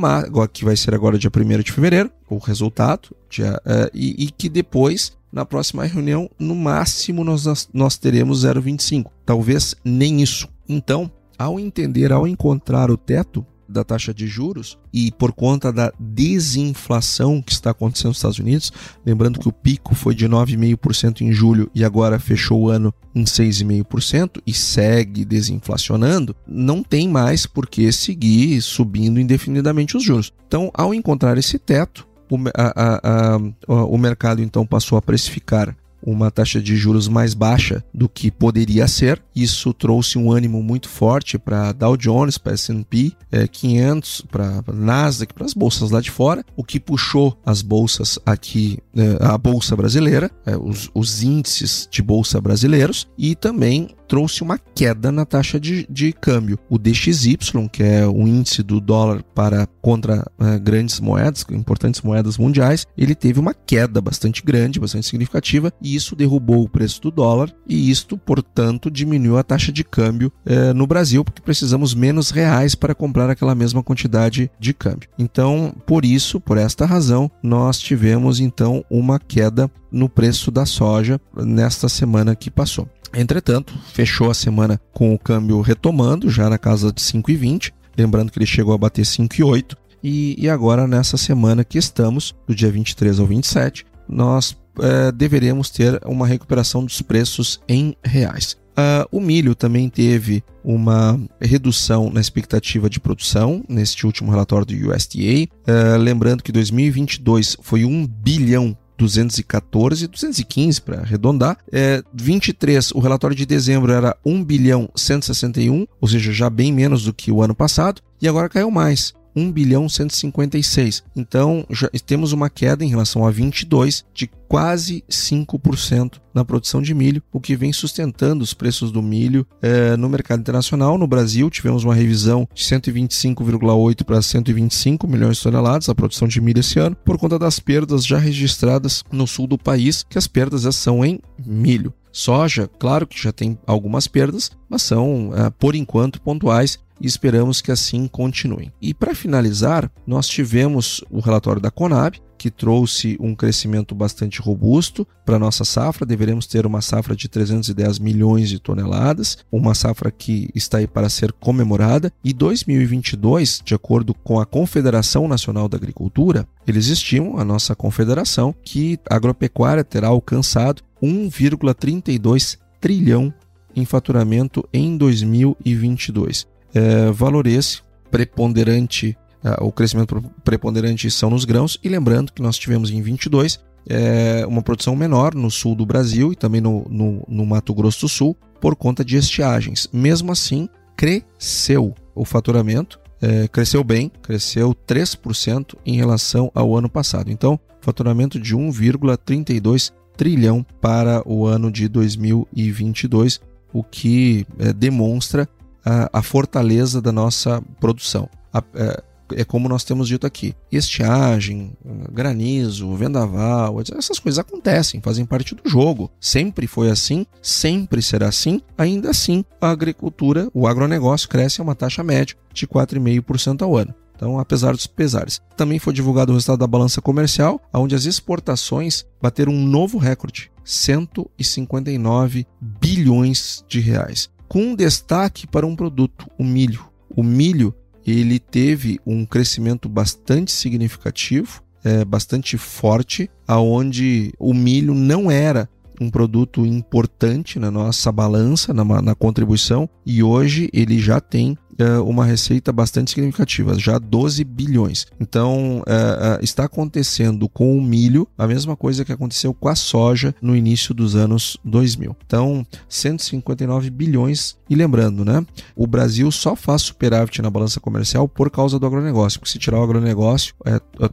que 0.52 0.64
vai 0.64 0.76
ser 0.76 0.94
agora 0.94 1.18
dia 1.18 1.30
1 1.34 1.62
de 1.62 1.72
fevereiro, 1.72 2.10
o 2.30 2.38
resultado, 2.38 3.14
dia, 3.28 3.60
uh, 3.66 3.90
e, 3.92 4.24
e, 4.24 4.30
que 4.30 4.48
depois, 4.48 5.16
na 5.32 5.44
próxima 5.44 5.84
reunião, 5.84 6.30
no 6.38 6.54
máximo 6.54 7.24
nós, 7.24 7.68
nós 7.74 7.98
teremos 7.98 8.44
0,25. 8.44 9.10
Talvez 9.24 9.74
nem 9.84 10.22
isso. 10.22 10.48
Então, 10.68 11.10
ao 11.36 11.58
entender, 11.58 12.12
ao 12.12 12.26
encontrar 12.26 12.90
o 12.90 12.96
teto, 12.96 13.44
da 13.68 13.84
taxa 13.84 14.12
de 14.12 14.26
juros 14.26 14.78
e 14.92 15.10
por 15.12 15.32
conta 15.32 15.72
da 15.72 15.92
desinflação 15.98 17.42
que 17.42 17.52
está 17.52 17.70
acontecendo 17.70 18.08
nos 18.08 18.18
Estados 18.18 18.38
Unidos, 18.38 18.72
lembrando 19.04 19.38
que 19.38 19.48
o 19.48 19.52
pico 19.52 19.94
foi 19.94 20.14
de 20.14 20.28
9,5% 20.28 21.20
em 21.20 21.32
julho 21.32 21.70
e 21.74 21.84
agora 21.84 22.18
fechou 22.18 22.62
o 22.62 22.68
ano 22.68 22.92
em 23.14 23.24
6,5% 23.24 24.40
e 24.46 24.52
segue 24.52 25.24
desinflacionando, 25.24 26.34
não 26.46 26.82
tem 26.82 27.08
mais 27.08 27.46
por 27.46 27.66
que 27.66 27.90
seguir 27.92 28.60
subindo 28.60 29.18
indefinidamente 29.18 29.96
os 29.96 30.02
juros. 30.02 30.32
Então, 30.46 30.70
ao 30.74 30.94
encontrar 30.94 31.38
esse 31.38 31.58
teto, 31.58 32.06
o, 32.30 32.36
a, 32.54 32.72
a, 32.76 33.36
a, 33.36 33.84
o 33.84 33.96
mercado 33.96 34.42
então 34.42 34.66
passou 34.66 34.98
a 34.98 35.02
precificar 35.02 35.76
uma 36.02 36.30
taxa 36.30 36.60
de 36.60 36.76
juros 36.76 37.08
mais 37.08 37.34
baixa 37.34 37.84
do 37.92 38.08
que 38.08 38.30
poderia 38.30 38.86
ser. 38.88 39.22
Isso 39.34 39.72
trouxe 39.72 40.18
um 40.18 40.30
ânimo 40.30 40.62
muito 40.62 40.88
forte 40.88 41.38
para 41.38 41.72
Dow 41.72 41.96
Jones, 41.96 42.38
para 42.38 42.52
S&P 42.52 43.12
é, 43.30 43.46
500, 43.46 44.22
para 44.30 44.62
Nasdaq, 44.72 45.34
para 45.34 45.44
as 45.44 45.52
bolsas 45.52 45.90
lá 45.90 46.00
de 46.00 46.10
fora, 46.10 46.44
o 46.56 46.64
que 46.64 46.80
puxou 46.80 47.38
as 47.44 47.62
bolsas 47.62 48.18
aqui, 48.24 48.78
é, 48.96 49.18
a 49.20 49.36
bolsa 49.36 49.76
brasileira, 49.76 50.30
é, 50.44 50.56
os, 50.56 50.90
os 50.94 51.22
índices 51.22 51.88
de 51.90 52.02
bolsa 52.02 52.40
brasileiros 52.40 53.08
e 53.18 53.34
também 53.34 53.88
trouxe 54.06 54.42
uma 54.42 54.58
queda 54.58 55.10
na 55.10 55.24
taxa 55.24 55.58
de, 55.58 55.86
de 55.88 56.12
câmbio. 56.12 56.58
O 56.68 56.78
DXY, 56.78 57.36
que 57.70 57.82
é 57.82 58.06
o 58.06 58.26
índice 58.26 58.62
do 58.62 58.80
dólar 58.80 59.22
para 59.34 59.66
contra 59.80 60.26
uh, 60.38 60.60
grandes 60.60 61.00
moedas, 61.00 61.44
importantes 61.50 62.02
moedas 62.02 62.38
mundiais, 62.38 62.86
ele 62.96 63.14
teve 63.14 63.38
uma 63.38 63.54
queda 63.54 64.00
bastante 64.00 64.42
grande, 64.42 64.80
bastante 64.80 65.06
significativa, 65.06 65.72
e 65.80 65.94
isso 65.94 66.16
derrubou 66.16 66.62
o 66.64 66.68
preço 66.68 67.00
do 67.00 67.10
dólar, 67.10 67.52
e 67.68 67.90
isto, 67.90 68.16
portanto, 68.16 68.90
diminuiu 68.90 69.38
a 69.38 69.42
taxa 69.42 69.72
de 69.72 69.84
câmbio 69.84 70.32
uh, 70.46 70.74
no 70.74 70.86
Brasil, 70.86 71.24
porque 71.24 71.42
precisamos 71.42 71.94
menos 71.94 72.30
reais 72.30 72.74
para 72.74 72.94
comprar 72.94 73.30
aquela 73.30 73.54
mesma 73.54 73.82
quantidade 73.82 74.50
de 74.58 74.74
câmbio. 74.74 75.08
Então, 75.18 75.74
por 75.86 76.04
isso, 76.04 76.40
por 76.40 76.58
esta 76.58 76.84
razão, 76.84 77.30
nós 77.42 77.78
tivemos 77.78 78.40
então 78.40 78.84
uma 78.90 79.18
queda 79.18 79.70
no 79.90 80.08
preço 80.08 80.50
da 80.50 80.66
soja 80.66 81.20
nesta 81.34 81.88
semana 81.88 82.34
que 82.34 82.50
passou. 82.50 82.88
Entretanto, 83.14 83.72
fechou 83.96 84.30
a 84.30 84.34
semana 84.34 84.78
com 84.92 85.14
o 85.14 85.18
câmbio 85.18 85.62
retomando, 85.62 86.28
já 86.28 86.50
na 86.50 86.58
casa 86.58 86.92
de 86.92 87.00
5,20. 87.00 87.72
Lembrando 87.96 88.30
que 88.30 88.38
ele 88.38 88.44
chegou 88.44 88.74
a 88.74 88.78
bater 88.78 89.06
5,8. 89.06 89.74
E, 90.04 90.36
e 90.38 90.50
agora, 90.50 90.86
nessa 90.86 91.16
semana 91.16 91.64
que 91.64 91.78
estamos, 91.78 92.34
do 92.46 92.54
dia 92.54 92.70
23 92.70 93.18
ao 93.18 93.26
27, 93.26 93.86
nós 94.06 94.54
é, 94.80 95.10
deveremos 95.10 95.70
ter 95.70 95.98
uma 96.04 96.26
recuperação 96.26 96.84
dos 96.84 97.00
preços 97.00 97.58
em 97.66 97.96
reais. 98.04 98.58
Uh, 98.78 99.08
o 99.10 99.18
milho 99.18 99.54
também 99.54 99.88
teve 99.88 100.44
uma 100.62 101.18
redução 101.40 102.10
na 102.10 102.20
expectativa 102.20 102.90
de 102.90 103.00
produção 103.00 103.64
neste 103.66 104.04
último 104.04 104.30
relatório 104.30 104.66
do 104.66 104.74
USDA. 104.74 105.48
Uh, 105.66 105.96
lembrando 105.98 106.42
que 106.42 106.52
2022 106.52 107.56
foi 107.62 107.86
1 107.86 108.06
bilhão 108.06 108.76
214, 108.96 110.06
215 110.06 110.80
para 110.80 111.00
arredondar. 111.00 111.58
É, 111.72 112.02
23, 112.12 112.92
o 112.92 112.98
relatório 112.98 113.36
de 113.36 113.46
dezembro 113.46 113.92
era 113.92 114.16
1 114.24 114.44
bilhão 114.44 114.88
161, 114.94 115.86
ou 116.00 116.08
seja, 116.08 116.32
já 116.32 116.50
bem 116.50 116.72
menos 116.72 117.04
do 117.04 117.14
que 117.14 117.30
o 117.32 117.42
ano 117.42 117.54
passado, 117.54 118.00
e 118.20 118.28
agora 118.28 118.48
caiu 118.48 118.70
mais. 118.70 119.14
1 119.36 119.52
bilhão 119.52 119.88
156. 119.88 121.04
Então, 121.14 121.66
já 121.70 121.88
temos 122.04 122.32
uma 122.32 122.48
queda 122.48 122.82
em 122.82 122.88
relação 122.88 123.26
a 123.26 123.30
22 123.30 124.04
de 124.14 124.28
quase 124.48 125.04
5% 125.10 126.14
na 126.32 126.44
produção 126.44 126.80
de 126.80 126.94
milho, 126.94 127.22
o 127.32 127.40
que 127.40 127.56
vem 127.56 127.72
sustentando 127.72 128.42
os 128.42 128.54
preços 128.54 128.90
do 128.90 129.02
milho 129.02 129.46
eh, 129.60 129.96
no 129.96 130.08
mercado 130.08 130.40
internacional. 130.40 130.96
No 130.96 131.06
Brasil, 131.06 131.50
tivemos 131.50 131.84
uma 131.84 131.94
revisão 131.94 132.48
de 132.54 132.62
125,8 132.62 134.04
para 134.04 134.22
125 134.22 135.06
milhões 135.06 135.36
de 135.38 135.42
toneladas 135.42 135.88
a 135.88 135.94
produção 135.94 136.28
de 136.28 136.40
milho 136.40 136.60
esse 136.60 136.78
ano, 136.78 136.96
por 137.04 137.18
conta 137.18 137.38
das 137.38 137.58
perdas 137.58 138.06
já 138.06 138.18
registradas 138.18 139.02
no 139.10 139.26
sul 139.26 139.46
do 139.46 139.58
país, 139.58 140.04
que 140.08 140.18
as 140.18 140.26
perdas 140.26 140.74
são 140.76 141.04
em 141.04 141.20
milho. 141.44 141.92
Soja, 142.12 142.70
claro 142.78 143.06
que 143.06 143.22
já 143.22 143.30
tem 143.30 143.58
algumas 143.66 144.06
perdas, 144.08 144.50
mas 144.70 144.82
são, 144.82 145.32
eh, 145.34 145.50
por 145.58 145.74
enquanto, 145.74 146.20
pontuais 146.20 146.78
e 147.00 147.06
esperamos 147.06 147.60
que 147.60 147.72
assim 147.72 148.06
continuem. 148.06 148.72
E 148.80 148.94
para 148.94 149.14
finalizar, 149.14 149.90
nós 150.06 150.26
tivemos 150.26 151.02
o 151.10 151.20
relatório 151.20 151.60
da 151.60 151.70
Conab, 151.70 152.20
que 152.36 152.50
trouxe 152.50 153.16
um 153.18 153.34
crescimento 153.34 153.94
bastante 153.94 154.40
robusto 154.40 155.06
para 155.24 155.38
nossa 155.38 155.64
safra. 155.64 156.06
Deveremos 156.06 156.46
ter 156.46 156.66
uma 156.66 156.80
safra 156.80 157.16
de 157.16 157.28
310 157.28 157.98
milhões 157.98 158.48
de 158.48 158.58
toneladas, 158.58 159.38
uma 159.50 159.74
safra 159.74 160.10
que 160.10 160.50
está 160.54 160.78
aí 160.78 160.86
para 160.86 161.08
ser 161.08 161.32
comemorada. 161.32 162.12
E 162.22 162.32
2022, 162.32 163.62
de 163.64 163.74
acordo 163.74 164.14
com 164.14 164.38
a 164.38 164.46
Confederação 164.46 165.26
Nacional 165.26 165.68
da 165.68 165.76
Agricultura, 165.76 166.46
eles 166.66 166.88
estimam, 166.88 167.38
a 167.38 167.44
nossa 167.44 167.74
confederação, 167.74 168.54
que 168.62 168.98
a 169.08 169.16
agropecuária 169.16 169.84
terá 169.84 170.08
alcançado 170.08 170.82
1,32 171.02 172.58
trilhão 172.80 173.32
em 173.74 173.84
faturamento 173.84 174.66
em 174.72 174.96
2022 174.96 176.46
é, 176.74 177.48
esse 177.50 177.80
preponderante, 178.10 179.16
é, 179.44 179.62
o 179.62 179.72
crescimento 179.72 180.22
preponderante 180.44 181.10
são 181.10 181.30
nos 181.30 181.44
grãos, 181.44 181.78
e 181.82 181.88
lembrando 181.88 182.32
que 182.32 182.42
nós 182.42 182.58
tivemos 182.58 182.90
em 182.90 183.02
22 183.02 183.60
é, 183.88 184.44
uma 184.46 184.62
produção 184.62 184.96
menor 184.96 185.34
no 185.34 185.50
sul 185.50 185.74
do 185.74 185.86
Brasil 185.86 186.32
e 186.32 186.36
também 186.36 186.60
no, 186.60 186.84
no, 186.88 187.24
no 187.28 187.46
Mato 187.46 187.72
Grosso 187.72 188.02
do 188.02 188.08
Sul 188.08 188.36
por 188.60 188.74
conta 188.74 189.04
de 189.04 189.16
estiagens. 189.16 189.88
Mesmo 189.92 190.32
assim, 190.32 190.68
cresceu 190.96 191.94
o 192.14 192.24
faturamento, 192.24 192.98
é, 193.20 193.46
cresceu 193.48 193.84
bem, 193.84 194.10
cresceu 194.22 194.74
3% 194.86 195.76
em 195.84 195.96
relação 195.96 196.50
ao 196.54 196.76
ano 196.76 196.88
passado. 196.88 197.30
Então, 197.30 197.60
faturamento 197.80 198.40
de 198.40 198.56
1,32 198.56 199.92
trilhão 200.16 200.64
para 200.80 201.22
o 201.28 201.46
ano 201.46 201.70
de 201.70 201.88
2022, 201.88 203.40
o 203.72 203.84
que 203.84 204.46
é, 204.58 204.72
demonstra 204.72 205.48
a, 205.86 206.18
a 206.18 206.22
fortaleza 206.22 207.00
da 207.00 207.12
nossa 207.12 207.62
produção. 207.78 208.28
A, 208.52 208.60
é, 208.74 209.04
é 209.34 209.44
como 209.44 209.68
nós 209.68 209.84
temos 209.84 210.08
dito 210.08 210.26
aqui: 210.26 210.54
estiagem, 210.70 211.72
granizo, 212.12 212.94
vendaval, 212.94 213.80
essas 213.96 214.18
coisas 214.18 214.38
acontecem, 214.38 215.00
fazem 215.00 215.24
parte 215.24 215.54
do 215.54 215.68
jogo. 215.68 216.10
Sempre 216.20 216.66
foi 216.66 216.90
assim, 216.90 217.24
sempre 217.40 218.02
será 218.02 218.28
assim. 218.28 218.60
Ainda 218.76 219.10
assim, 219.10 219.44
a 219.60 219.70
agricultura, 219.70 220.48
o 220.52 220.66
agronegócio 220.66 221.28
cresce 221.28 221.60
a 221.60 221.64
uma 221.64 221.74
taxa 221.74 222.02
média 222.02 222.36
de 222.52 222.66
4,5% 222.66 223.62
ao 223.62 223.76
ano. 223.76 223.94
Então, 224.16 224.38
apesar 224.38 224.72
dos 224.72 224.86
pesares. 224.86 225.42
Também 225.56 225.78
foi 225.78 225.92
divulgado 225.92 226.32
o 226.32 226.34
resultado 226.34 226.58
da 226.58 226.66
balança 226.66 227.02
comercial, 227.02 227.60
onde 227.72 227.94
as 227.94 228.06
exportações 228.06 229.04
bateram 229.20 229.52
um 229.52 229.66
novo 229.66 229.98
recorde, 229.98 230.50
159 230.64 232.46
bilhões 232.58 233.62
de 233.68 233.78
reais, 233.78 234.30
com 234.48 234.74
destaque 234.74 235.46
para 235.46 235.66
um 235.66 235.76
produto, 235.76 236.30
o 236.38 236.44
milho. 236.44 236.86
O 237.14 237.22
milho 237.22 237.74
ele 238.06 238.38
teve 238.38 239.00
um 239.04 239.24
crescimento 239.26 239.88
bastante 239.88 240.52
significativo, 240.52 241.62
é, 241.82 242.04
bastante 242.04 242.56
forte, 242.56 243.30
aonde 243.46 244.32
o 244.38 244.54
milho 244.54 244.94
não 244.94 245.30
era 245.30 245.68
um 246.00 246.10
produto 246.10 246.64
importante 246.64 247.58
na 247.58 247.70
nossa 247.70 248.12
balança, 248.12 248.72
na, 248.72 248.84
na 249.02 249.14
contribuição, 249.14 249.88
e 250.04 250.22
hoje 250.22 250.68
ele 250.72 250.98
já 250.98 251.20
tem 251.20 251.56
uh, 251.80 252.02
uma 252.04 252.24
receita 252.24 252.72
bastante 252.72 253.10
significativa, 253.10 253.78
já 253.78 253.98
12 253.98 254.44
bilhões. 254.44 255.06
Então, 255.20 255.78
uh, 255.78 255.80
uh, 255.80 256.42
está 256.44 256.64
acontecendo 256.64 257.48
com 257.48 257.76
o 257.76 257.82
milho 257.82 258.26
a 258.36 258.46
mesma 258.46 258.76
coisa 258.76 259.04
que 259.04 259.12
aconteceu 259.12 259.52
com 259.54 259.68
a 259.68 259.74
soja 259.74 260.34
no 260.40 260.56
início 260.56 260.94
dos 260.94 261.14
anos 261.14 261.56
2000. 261.64 262.16
Então, 262.26 262.66
159 262.88 263.90
bilhões. 263.90 264.56
E 264.68 264.74
lembrando, 264.74 265.24
né? 265.24 265.44
O 265.74 265.86
Brasil 265.86 266.30
só 266.30 266.56
faz 266.56 266.82
superávit 266.82 267.40
na 267.40 267.50
balança 267.50 267.80
comercial 267.80 268.28
por 268.28 268.50
causa 268.50 268.78
do 268.78 268.86
agronegócio. 268.86 269.38
Porque 269.38 269.52
se 269.52 269.58
tirar 269.58 269.78
o 269.78 269.82
agronegócio, 269.82 270.54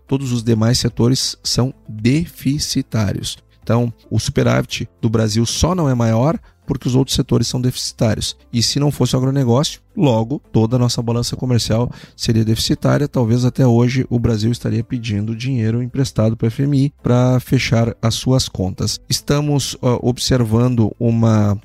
todos 0.07 0.31
os 0.31 0.43
demais 0.43 0.79
setores 0.79 1.37
são 1.43 1.73
deficitários. 1.87 3.37
Então, 3.63 3.93
o 4.11 4.19
superávit 4.19 4.89
do 5.01 5.09
Brasil 5.09 5.45
só 5.45 5.73
não 5.73 5.89
é 5.89 5.95
maior 5.95 6.37
porque 6.65 6.87
os 6.87 6.95
outros 6.95 7.15
setores 7.15 7.47
são 7.47 7.61
deficitários. 7.61 8.35
E 8.51 8.61
se 8.61 8.79
não 8.79 8.91
fosse 8.91 9.15
o 9.15 9.19
agronegócio, 9.19 9.81
logo 9.95 10.41
toda 10.51 10.75
a 10.75 10.79
nossa 10.79 11.01
balança 11.01 11.35
comercial 11.35 11.89
seria 12.15 12.45
deficitária. 12.45 13.07
Talvez 13.07 13.45
até 13.45 13.65
hoje 13.65 14.05
o 14.09 14.19
Brasil 14.19 14.51
estaria 14.51 14.83
pedindo 14.83 15.35
dinheiro 15.35 15.81
emprestado 15.81 16.35
para 16.35 16.47
o 16.47 16.51
FMI 16.51 16.93
para 17.01 17.39
fechar 17.39 17.95
as 18.01 18.15
suas 18.15 18.47
contas. 18.47 18.99
Estamos 19.09 19.73
uh, 19.75 19.99
observando 20.01 20.95
uma 20.99 21.59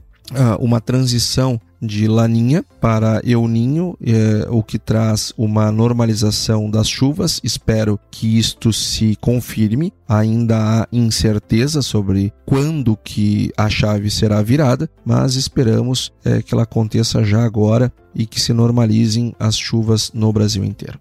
uma 0.59 0.81
transição 0.81 1.61
de 1.81 2.09
Laninha 2.09 2.64
para 2.81 3.21
Euninho, 3.25 3.97
é, 4.03 4.47
o 4.51 4.62
que 4.62 4.79
traz 4.79 5.33
uma 5.37 5.71
normalização 5.71 6.71
das 6.71 6.88
chuvas. 6.88 7.41
Espero 7.43 7.99
que 8.11 8.38
isto 8.38 8.73
se 8.73 9.17
confirme. 9.21 9.93
Ainda 10.09 10.83
há 10.83 10.88
incerteza 10.93 11.83
sobre 11.83 12.33
quando 12.45 12.97
que 12.97 13.53
a 13.57 13.69
chave 13.69 14.11
será 14.11 14.43
virada, 14.43 14.91
mas 15.05 15.35
esperamos 15.35 16.12
é, 16.25 16.43
que 16.43 16.55
ela 16.55 16.64
aconteça 16.64 17.23
já 17.25 17.45
agora 17.45 17.93
e 18.14 18.27
que 18.27 18.41
se 18.41 18.53
normalizem 18.53 19.35
as 19.38 19.57
chuvas 19.57 20.11
no 20.12 20.33
Brasil 20.33 20.64
inteiro. 20.64 20.99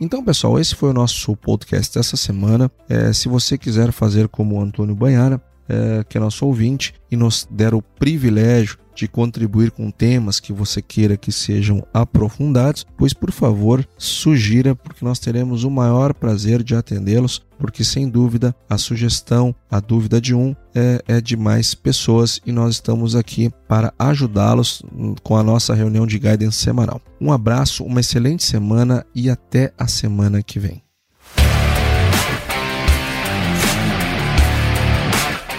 Então, 0.00 0.24
pessoal, 0.24 0.58
esse 0.58 0.74
foi 0.74 0.90
o 0.90 0.94
nosso 0.94 1.36
podcast 1.36 1.94
dessa 1.94 2.16
semana. 2.16 2.70
É, 2.88 3.12
se 3.12 3.28
você 3.28 3.56
quiser 3.56 3.92
fazer 3.92 4.28
como 4.28 4.56
o 4.56 4.60
Antônio 4.60 4.94
Banhara, 4.94 5.40
é, 5.68 6.04
que 6.08 6.16
é 6.16 6.20
nosso 6.20 6.46
ouvinte 6.46 6.94
e 7.10 7.16
nos 7.16 7.46
der 7.50 7.74
o 7.74 7.82
privilégio 7.82 8.78
de 8.94 9.08
contribuir 9.08 9.70
com 9.70 9.90
temas 9.90 10.38
que 10.38 10.52
você 10.52 10.80
queira 10.80 11.16
que 11.16 11.32
sejam 11.32 11.84
aprofundados, 11.92 12.86
pois 12.96 13.12
por 13.12 13.32
favor 13.32 13.86
sugira, 13.98 14.74
porque 14.74 15.04
nós 15.04 15.18
teremos 15.18 15.64
o 15.64 15.70
maior 15.70 16.14
prazer 16.14 16.62
de 16.62 16.74
atendê-los, 16.74 17.42
porque 17.58 17.82
sem 17.82 18.08
dúvida 18.08 18.54
a 18.68 18.78
sugestão, 18.78 19.54
a 19.70 19.80
dúvida 19.80 20.20
de 20.20 20.34
um 20.34 20.54
é, 20.74 21.02
é 21.06 21.20
de 21.20 21.36
mais 21.36 21.74
pessoas 21.74 22.40
e 22.46 22.52
nós 22.52 22.74
estamos 22.74 23.16
aqui 23.16 23.50
para 23.68 23.92
ajudá-los 23.98 24.82
com 25.22 25.36
a 25.36 25.42
nossa 25.42 25.74
reunião 25.74 26.06
de 26.06 26.18
guidance 26.18 26.58
semanal. 26.58 27.00
Um 27.20 27.32
abraço, 27.32 27.84
uma 27.84 28.00
excelente 28.00 28.44
semana 28.44 29.04
e 29.14 29.28
até 29.28 29.72
a 29.78 29.86
semana 29.86 30.42
que 30.42 30.58
vem. 30.58 30.83